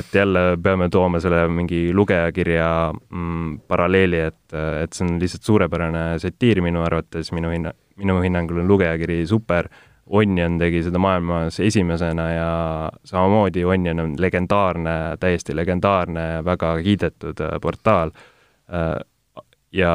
et 0.00 0.16
jälle 0.16 0.46
peame 0.62 0.88
tooma 0.88 1.20
selle 1.20 1.44
mingi 1.52 1.84
lugejakirja 1.92 2.68
mm, 2.94 3.54
paralleeli, 3.68 4.24
et, 4.32 4.58
et 4.84 4.96
see 4.96 5.06
on 5.06 5.18
lihtsalt 5.20 5.52
suurepärane 5.52 6.06
satiir 6.22 6.62
minu 6.64 6.84
arvates, 6.86 7.34
minu 7.36 7.52
hinna, 7.52 7.76
minu 8.00 8.20
hinnangul 8.24 8.64
on 8.64 8.70
lugejakiri 8.72 9.26
super 9.28 9.68
Onion 10.06 10.58
tegi 10.58 10.82
seda 10.82 10.98
maailmas 10.98 11.60
esimesena 11.60 12.30
ja 12.30 12.90
samamoodi 13.04 13.64
Onion 13.64 14.00
on 14.00 14.14
legendaarne, 14.18 15.16
täiesti 15.20 15.56
legendaarne, 15.56 16.44
väga 16.44 16.74
kiidetud 16.82 17.40
äh, 17.40 17.56
portaal. 17.62 18.10
Äh, 18.72 19.44
ja 19.72 19.94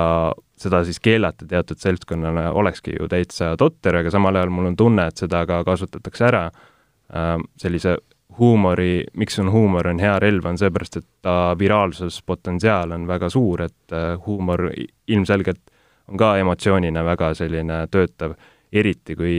seda 0.58 0.82
siis 0.88 1.00
keelata 1.04 1.46
teatud 1.46 1.78
seltskonnale 1.78 2.48
olekski 2.50 2.96
ju 3.00 3.08
täitsa 3.12 3.56
totter, 3.58 4.00
aga 4.00 4.12
samal 4.12 4.36
ajal 4.39 4.50
mul 4.50 4.72
on 4.72 4.80
tunne, 4.80 5.10
et 5.12 5.20
seda 5.20 5.43
ka 5.46 5.62
kasutatakse 5.67 6.26
ära 6.32 6.46
äh, 6.48 7.36
sellise 7.60 7.98
huumori, 8.39 9.04
miks 9.17 9.39
on 9.43 9.52
huumor 9.52 9.91
on 9.91 10.00
hea 10.00 10.17
relv, 10.24 10.46
on 10.46 10.58
seepärast, 10.58 11.02
et 11.02 11.08
ta 11.26 11.56
viraalsuspotentsiaal 11.60 12.93
on 12.96 13.08
väga 13.10 13.30
suur, 13.34 13.63
et 13.65 13.96
huumor 14.26 14.70
ilmselgelt 15.08 15.62
on 16.08 16.20
ka 16.22 16.36
emotsioonina 16.38 17.02
väga 17.04 17.32
selline 17.36 17.88
töötav 17.91 18.36
eriti 18.74 19.16
kui 19.16 19.38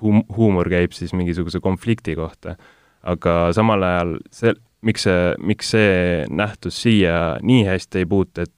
hum-, 0.00 0.24
huumor 0.36 0.68
käib 0.68 0.92
siis 0.96 1.12
mingisuguse 1.12 1.60
konflikti 1.60 2.16
kohta. 2.16 2.56
aga 3.02 3.52
samal 3.56 3.82
ajal 3.82 4.16
see, 4.30 4.52
miks 4.84 5.04
see, 5.08 5.34
miks 5.40 5.70
see 5.72 6.24
nähtus 6.28 6.82
siia 6.82 7.38
nii 7.42 7.64
hästi 7.64 8.02
ei 8.02 8.06
puutu, 8.06 8.40
et 8.44 8.52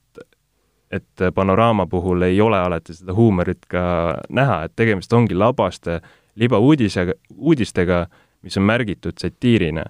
et 0.93 1.23
panoraama 1.35 1.87
puhul 1.89 2.21
ei 2.21 2.41
ole 2.41 2.59
alati 2.59 2.93
seda 2.93 3.15
huumorit 3.17 3.65
ka 3.67 3.83
näha, 4.29 4.63
et 4.67 4.75
tegemist 4.75 5.13
ongi 5.13 5.33
labaste 5.33 5.99
libauudisega, 6.35 7.15
uudistega, 7.35 8.05
mis 8.41 8.57
on 8.57 8.67
märgitud 8.69 9.17
satiirina. 9.17 9.85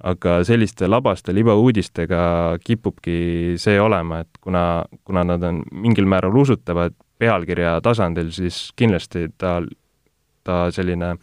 aga 0.00 0.38
selliste 0.48 0.86
labaste 0.88 1.34
libauudistega 1.34 2.20
kipubki 2.64 3.54
see 3.60 3.80
olema, 3.80 4.22
et 4.24 4.38
kuna, 4.40 4.84
kuna 5.04 5.24
nad 5.28 5.42
on 5.44 5.58
mingil 5.72 6.06
määral 6.08 6.36
usutavad, 6.40 6.94
pealkirja 7.20 7.78
tasandil, 7.84 8.30
siis 8.34 8.70
kindlasti 8.78 9.28
tal, 9.38 9.68
ta 10.46 10.62
selline, 10.74 11.14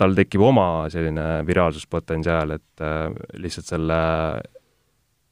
tal 0.00 0.16
tekib 0.18 0.44
oma 0.44 0.66
selline 0.92 1.26
viraalsuspotentsiaal, 1.48 2.56
et 2.56 2.84
äh, 2.84 3.04
lihtsalt 3.42 3.70
selle 3.70 4.00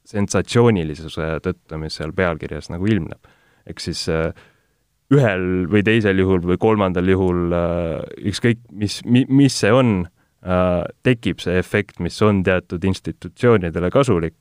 sensatsioonilisuse 0.09 1.35
tõttu, 1.45 1.81
mis 1.81 1.99
seal 1.99 2.15
pealkirjas 2.17 2.71
nagu 2.73 2.87
ilmneb. 2.89 3.35
ehk 3.69 3.83
siis 3.83 4.07
äh, 4.09 4.31
ühel 5.13 5.67
või 5.69 5.83
teisel 5.85 6.17
juhul 6.21 6.41
või 6.45 6.57
kolmandal 6.61 7.09
juhul 7.09 7.53
äh,, 7.53 7.99
ükskõik 8.31 8.63
mis 8.71 9.01
mi,, 9.05 9.25
mis 9.29 9.57
see 9.57 9.73
on 9.73 10.07
tekib 11.03 11.41
see 11.43 11.57
efekt, 11.59 11.97
mis 11.99 12.15
on 12.23 12.37
teatud 12.47 12.85
institutsioonidele 12.87 13.89
kasulik 13.91 14.37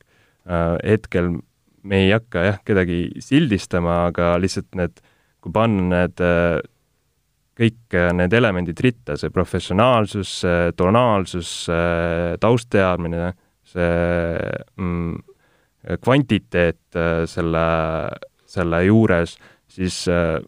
hetkel 0.47 1.33
me 1.89 2.03
ei 2.05 2.13
hakka 2.13 2.45
jah, 2.45 2.59
kedagi 2.67 2.99
sildistama, 3.25 4.05
aga 4.11 4.35
lihtsalt 4.41 4.77
need, 4.79 5.01
kui 5.43 5.55
panna 5.55 6.05
need 6.05 6.23
kõik 7.59 7.97
need 8.15 8.35
elemendid 8.39 8.79
ritta, 8.85 9.17
see 9.19 9.33
professionaalsus, 9.35 10.35
see 10.45 10.73
tonaalsus, 10.79 11.51
see 11.67 12.37
taustateadmine, 12.39 13.33
see 13.67 13.89
mm, 14.79 15.17
kvantiteet 16.05 17.01
selle, 17.31 17.67
selle 18.47 18.83
juures, 18.87 19.35
siis 19.69 20.05
äh, 20.13 20.39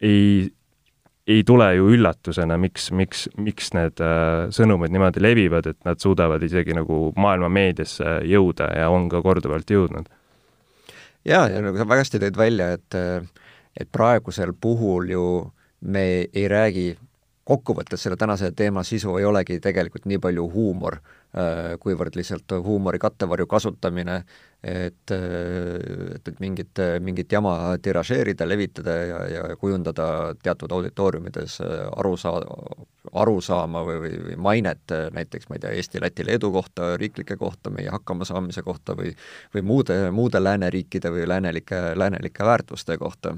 ei, 0.00 0.48
ei 1.26 1.42
tule 1.46 1.70
ju 1.76 1.90
üllatusena, 1.94 2.58
miks, 2.60 2.90
miks, 2.96 3.26
miks 3.36 3.72
need 3.76 4.00
äh, 4.04 4.48
sõnumid 4.54 4.94
niimoodi 4.94 5.22
levivad, 5.22 5.68
et 5.70 5.80
nad 5.88 6.00
suudavad 6.02 6.42
isegi 6.44 6.76
nagu 6.76 7.08
maailma 7.18 7.50
meediasse 7.52 8.20
jõuda 8.28 8.70
ja 8.78 8.88
on 8.94 9.08
ka 9.12 9.22
korduvalt 9.24 9.70
jõudnud 9.70 10.08
jaa, 11.24 11.48
ja 11.48 11.62
nagu 11.62 11.78
sa 11.78 11.86
väga 11.88 12.04
hästi 12.04 12.22
tõid 12.22 12.38
välja, 12.38 12.72
et 12.78 12.98
et 13.78 13.88
praegusel 13.92 14.52
puhul 14.60 15.10
ju 15.10 15.24
me 15.80 16.26
ei 16.34 16.48
räägi, 16.50 16.96
kokkuvõttes 17.46 18.02
selle 18.02 18.16
tänase 18.16 18.50
teema 18.52 18.82
sisu 18.84 19.16
ei 19.18 19.24
olegi 19.24 19.60
tegelikult 19.60 20.08
nii 20.10 20.18
palju 20.18 20.48
huumor, 20.52 20.98
kuivõrd 21.80 22.16
lihtsalt 22.18 22.52
huumori 22.64 22.98
kattevarju 22.98 23.46
kasutamine, 23.46 24.16
et, 24.62 25.12
et, 25.14 26.28
et 26.28 26.40
mingit, 26.42 26.80
mingit 27.04 27.32
jama 27.32 27.52
tiražeerida, 27.82 28.48
levitada 28.48 28.96
ja, 29.06 29.20
ja 29.30 29.56
kujundada 29.56 30.34
teatud 30.42 30.72
auditooriumides 30.74 31.60
aru 31.62 32.16
saa-, 32.18 32.42
arusaama 33.12 33.84
või, 33.86 34.00
või, 34.02 34.14
või 34.24 34.38
mainet 34.48 34.96
näiteks, 35.14 35.48
ma 35.48 35.58
ei 35.58 35.62
tea, 35.62 35.74
Eesti, 35.78 36.02
Läti, 36.02 36.26
Leedu 36.26 36.50
kohta, 36.52 36.96
riiklike 36.98 37.36
kohta, 37.38 37.70
meie 37.70 37.92
hakkamasaamise 37.94 38.64
kohta 38.66 38.96
või 38.98 39.14
või 39.54 39.62
muude, 39.62 40.10
muude 40.10 40.42
lääneriikide 40.42 41.10
või 41.10 41.28
läänelike, 41.28 41.80
läänelike 41.94 42.44
väärtuste 42.44 42.98
kohta. 42.98 43.36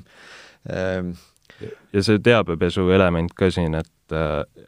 ja 1.92 2.02
see 2.02 2.18
teabepesu 2.18 2.90
element 2.90 3.32
ka 3.34 3.50
siin, 3.50 3.74
et, 3.74 4.16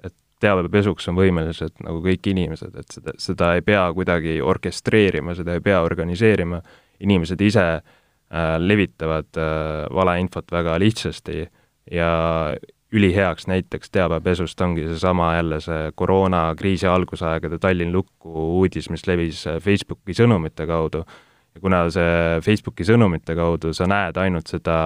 et 0.04 0.14
teabepesuks 0.42 1.08
on 1.10 1.18
võimelised 1.18 1.80
nagu 1.84 2.02
kõik 2.04 2.28
inimesed, 2.32 2.74
et 2.78 2.98
seda, 2.98 3.14
seda 3.20 3.54
ei 3.56 3.64
pea 3.66 3.86
kuidagi 3.94 4.40
orkestreerima, 4.42 5.36
seda 5.38 5.56
ei 5.56 5.64
pea 5.64 5.80
organiseerima, 5.86 6.60
inimesed 7.02 7.40
ise 7.42 7.66
äh, 7.78 8.54
levitavad 8.58 9.30
äh, 9.38 9.86
valeinfot 9.94 10.52
väga 10.52 10.78
lihtsasti 10.82 11.46
ja 11.90 12.12
üliheaks 12.92 13.46
näiteks 13.48 13.90
teabepesust 13.90 14.60
ongi 14.60 14.84
seesama 14.86 15.34
jälle 15.34 15.60
see 15.64 15.92
koroonakriisi 15.94 16.86
algusaegade 16.86 17.58
Tallinn 17.58 17.92
lukku 17.92 18.32
uudis, 18.58 18.90
mis 18.92 19.06
levis 19.08 19.44
Facebooki 19.60 20.14
sõnumite 20.16 20.66
kaudu. 20.66 21.04
ja 21.54 21.60
kuna 21.60 21.86
see 21.90 22.40
Facebooki 22.44 22.84
sõnumite 22.84 23.36
kaudu 23.36 23.72
sa 23.72 23.88
näed 23.88 24.16
ainult 24.16 24.46
seda 24.48 24.76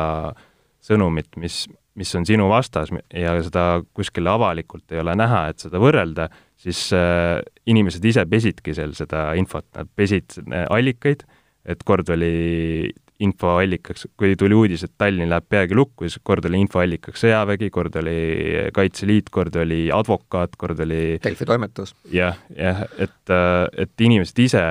sõnumit, 0.83 1.35
mis, 1.37 1.67
mis 1.97 2.13
on 2.19 2.27
sinu 2.29 2.49
vastas 2.51 2.93
ja 3.13 3.37
seda 3.45 3.81
kuskil 3.97 4.29
avalikult 4.29 4.93
ei 4.93 5.01
ole 5.03 5.17
näha, 5.19 5.47
et 5.53 5.65
seda 5.65 5.81
võrrelda, 5.83 6.29
siis 6.61 6.89
äh, 6.97 7.41
inimesed 7.69 8.05
ise 8.05 8.27
pesidki 8.29 8.75
seal 8.77 8.95
seda 8.99 9.31
infot, 9.39 9.69
nad 9.77 9.91
pesid 9.97 10.39
allikaid, 10.71 11.27
et 11.67 11.83
kord 11.87 12.13
oli 12.15 12.93
infoallikaks, 13.25 14.07
kui 14.19 14.35
tuli 14.37 14.57
uudis, 14.57 14.85
et 14.85 14.93
Tallinn 15.01 15.31
läheb 15.33 15.47
peagi 15.49 15.77
lukku, 15.77 16.05
siis 16.05 16.21
kord 16.27 16.45
oli 16.49 16.61
infoallikaks 16.65 17.25
sõjavägi, 17.25 17.71
kord 17.73 17.97
oli 18.03 18.17
Kaitseliit, 18.77 19.31
kord 19.33 19.57
oli 19.63 19.87
advokaat, 19.95 20.57
kord 20.61 20.81
oli 20.85 21.17
Delfi 21.25 21.49
toimetus 21.49 21.95
ja,. 22.13 22.35
jah, 22.53 22.83
jah, 22.83 22.83
et, 23.07 23.37
et 23.87 24.07
inimesed 24.09 24.43
ise, 24.45 24.65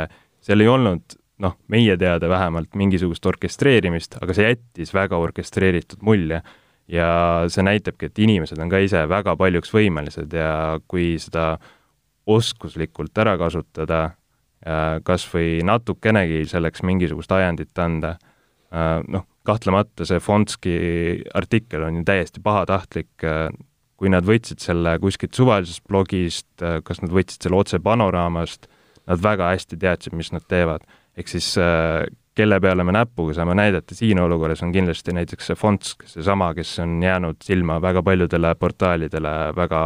seal 0.46 0.62
ei 0.62 0.70
olnud 0.70 1.18
noh, 1.44 1.58
meie 1.72 1.98
teada 2.00 2.30
vähemalt 2.32 2.78
mingisugust 2.80 3.26
orkestreerimist, 3.26 4.20
aga 4.22 4.36
see 4.36 4.48
jättis 4.48 4.94
väga 4.96 5.20
orkestreeritud 5.20 6.06
mulje. 6.06 6.42
Ja 6.88 7.08
see 7.50 7.66
näitabki, 7.66 8.10
et 8.10 8.20
inimesed 8.20 8.60
on 8.62 8.70
ka 8.70 8.82
ise 8.84 9.06
väga 9.10 9.36
paljuks 9.40 9.74
võimelised 9.74 10.34
ja 10.34 10.78
kui 10.88 11.16
seda 11.22 11.56
oskuslikult 12.26 13.18
ära 13.22 13.36
kasutada, 13.38 14.16
kas 15.06 15.26
või 15.30 15.60
natukenegi 15.66 16.46
selleks 16.50 16.82
mingisugust 16.86 17.34
ajendit 17.36 17.78
anda 17.78 18.16
Äh, 18.76 19.00
noh, 19.08 19.24
kahtlemata 19.46 20.08
see 20.08 20.20
Fonski 20.24 20.76
artikkel 21.38 21.86
on 21.86 22.00
ju 22.00 22.04
täiesti 22.08 22.42
pahatahtlik, 22.44 23.12
äh, 23.24 23.48
kui 23.96 24.10
nad 24.12 24.26
võtsid 24.28 24.60
selle 24.64 24.98
kuskilt 25.00 25.38
suvalisest 25.38 25.86
blogist, 25.88 26.50
äh, 26.66 26.82
kas 26.84 27.00
nad 27.04 27.14
võtsid 27.14 27.46
selle 27.46 27.62
otse 27.62 27.80
panoraamast, 27.80 28.68
nad 29.06 29.22
väga 29.22 29.54
hästi 29.54 29.80
teadsid, 29.80 30.18
mis 30.18 30.34
nad 30.34 30.44
teevad. 30.50 30.84
ehk 31.16 31.30
siis 31.32 31.54
kelle 32.36 32.60
peale 32.60 32.84
me 32.84 32.92
näpuga 32.96 33.34
saame 33.38 33.56
näidata 33.56 33.96
siin 33.96 34.20
olukorras, 34.20 34.64
on 34.64 34.74
kindlasti 34.76 35.16
näiteks 35.16 35.52
see 35.52 35.60
Fonsk, 35.60 36.04
seesama, 36.12 36.54
kes 36.58 36.74
on 36.84 36.98
jäänud 37.04 37.42
silma 37.44 37.80
väga 37.82 38.04
paljudele 38.04 38.56
portaalidele 38.60 39.34
väga 39.56 39.82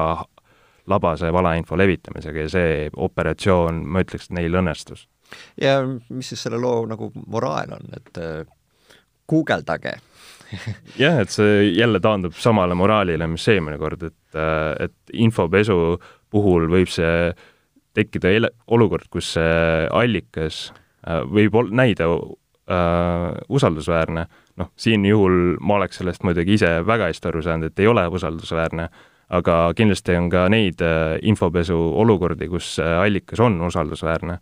labase 0.89 1.33
valeinfo 1.33 1.77
levitamisega 1.77 2.45
ja 2.45 2.49
see 2.49 2.89
operatsioon, 2.95 3.83
ma 3.85 4.01
ütleks, 4.05 4.31
neil 4.33 4.57
õnnestus. 4.62 5.07
ja 5.62 5.81
mis 5.85 6.29
siis 6.29 6.43
selle 6.43 6.57
loo 6.57 6.85
nagu 6.89 7.12
moraal 7.27 7.77
on, 7.77 7.91
et 7.93 8.21
guugeldage 9.29 9.99
jah, 11.03 11.19
et 11.21 11.29
see 11.33 11.69
jälle 11.77 12.01
taandub 12.01 12.33
samale 12.38 12.75
moraalile, 12.77 13.27
mis 13.29 13.45
eelmine 13.51 13.77
kord, 13.77 14.03
et, 14.09 14.39
et 14.85 15.13
infopesu 15.13 15.99
puhul 16.29 16.69
võib 16.71 16.89
see 16.91 17.31
tekkida 17.97 18.31
olukord, 18.67 19.09
kus 19.12 19.33
see 19.35 19.88
allikas 19.95 20.69
äh, 21.05 21.21
võib 21.29 21.57
ol-, 21.62 21.73
näida 21.75 22.09
uh, 22.69 23.34
usaldusväärne, 23.49 24.25
noh, 24.58 24.71
siin 24.75 25.05
juhul 25.05 25.58
ma 25.60 25.79
oleks 25.79 26.01
sellest 26.01 26.23
muidugi 26.23 26.58
ise 26.60 26.79
väga 26.86 27.10
hästi 27.10 27.32
aru 27.32 27.41
saanud, 27.45 27.71
et 27.71 27.79
ei 27.79 27.88
ole 27.88 28.08
usaldusväärne, 28.08 28.89
aga 29.29 29.60
kindlasti 29.75 30.15
on 30.17 30.29
ka 30.29 30.47
neid 30.49 30.82
uh, 30.86 31.17
infopesu 31.21 31.77
olukordi, 32.03 32.47
kus 32.47 32.77
uh, 32.79 33.01
allikas 33.03 33.39
on 33.39 33.62
usaldusväärne. 33.67 34.39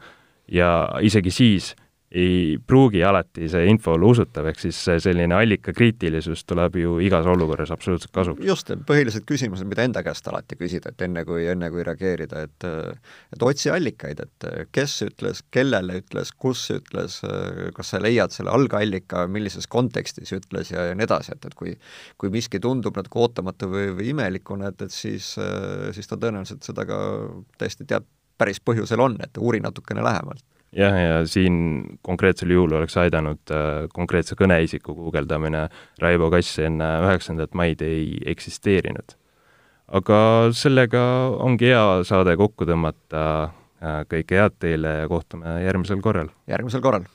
Ja 0.51 0.71
isegi 1.03 1.31
siis 1.31 1.75
ei 2.11 2.55
pruugi 2.63 3.01
alati 3.03 3.49
see 3.51 3.65
info 3.67 3.91
olla 3.97 4.07
usutav, 4.13 4.47
ehk 4.47 4.61
siis 4.61 4.77
selline 5.03 5.35
allikakriitilisus 5.35 6.45
tuleb 6.47 6.77
ju 6.79 6.93
igas 7.03 7.27
olukorras 7.27 7.73
absoluutselt 7.75 8.13
kasuks. 8.15 8.45
just, 8.47 8.71
põhilised 8.87 9.25
küsimused, 9.27 9.67
mida 9.67 9.83
enda 9.83 10.03
käest 10.05 10.27
alati 10.31 10.55
küsida, 10.55 10.93
et 10.93 11.03
enne 11.03 11.25
kui, 11.27 11.43
enne 11.51 11.69
kui 11.73 11.83
reageerida, 11.83 12.45
et 12.47 12.67
et 13.35 13.43
otsi 13.43 13.73
allikaid, 13.73 14.23
et 14.23 14.47
kes 14.71 14.95
ütles, 15.09 15.43
kellele 15.51 15.99
ütles, 15.99 16.31
kus 16.31 16.63
ütles, 16.77 17.19
kas 17.75 17.91
sa 17.91 17.99
leiad 17.99 18.31
selle 18.31 18.55
algallika, 18.55 19.27
millises 19.27 19.67
kontekstis 19.67 20.31
ütles 20.37 20.71
ja, 20.71 20.87
ja 20.87 20.95
nii 20.95 21.09
edasi, 21.09 21.35
et, 21.35 21.51
et 21.51 21.59
kui 21.59 21.75
kui 22.17 22.31
miski 22.31 22.63
tundub 22.63 22.95
natuke 22.95 23.19
ootamatu 23.19 23.67
või, 23.71 23.91
või 23.97 24.13
imelikuna, 24.15 24.71
et, 24.71 24.87
et 24.87 24.95
siis, 24.95 25.33
siis 25.91 26.07
ta 26.07 26.15
tõenäoliselt 26.15 26.63
seda 26.63 26.87
ka 26.87 26.99
täiesti 27.59 27.83
teab, 27.83 28.07
päris 28.37 28.63
põhjusel 28.63 29.01
on, 29.03 29.17
et 29.25 29.35
uuri 29.41 29.59
natukene 29.59 30.05
lähemalt 30.05 30.45
jah, 30.75 30.97
ja 30.99 31.19
siin 31.29 31.97
konkreetsel 32.05 32.51
juhul 32.51 32.75
oleks 32.79 32.97
aidanud 32.99 33.53
äh, 33.53 33.85
konkreetse 33.93 34.35
kõneisiku 34.39 34.95
guugeldamine, 34.97 35.67
Raivo 36.01 36.29
Kass 36.33 36.59
enne 36.63 36.89
üheksandat 37.05 37.55
maid 37.57 37.81
ei 37.85 38.17
eksisteerinud. 38.25 39.15
aga 39.87 40.17
sellega 40.51 41.01
ongi 41.39 41.69
hea 41.71 42.03
saade 42.03 42.35
kokku 42.35 42.65
tõmmata 42.67 43.21
äh,, 43.43 44.01
kõike 44.11 44.35
head 44.35 44.57
teile 44.59 44.97
ja 45.03 45.07
kohtume 45.07 45.61
järgmisel 45.63 46.01
korral! 46.01 46.33
järgmisel 46.47 46.81
korral! 46.81 47.07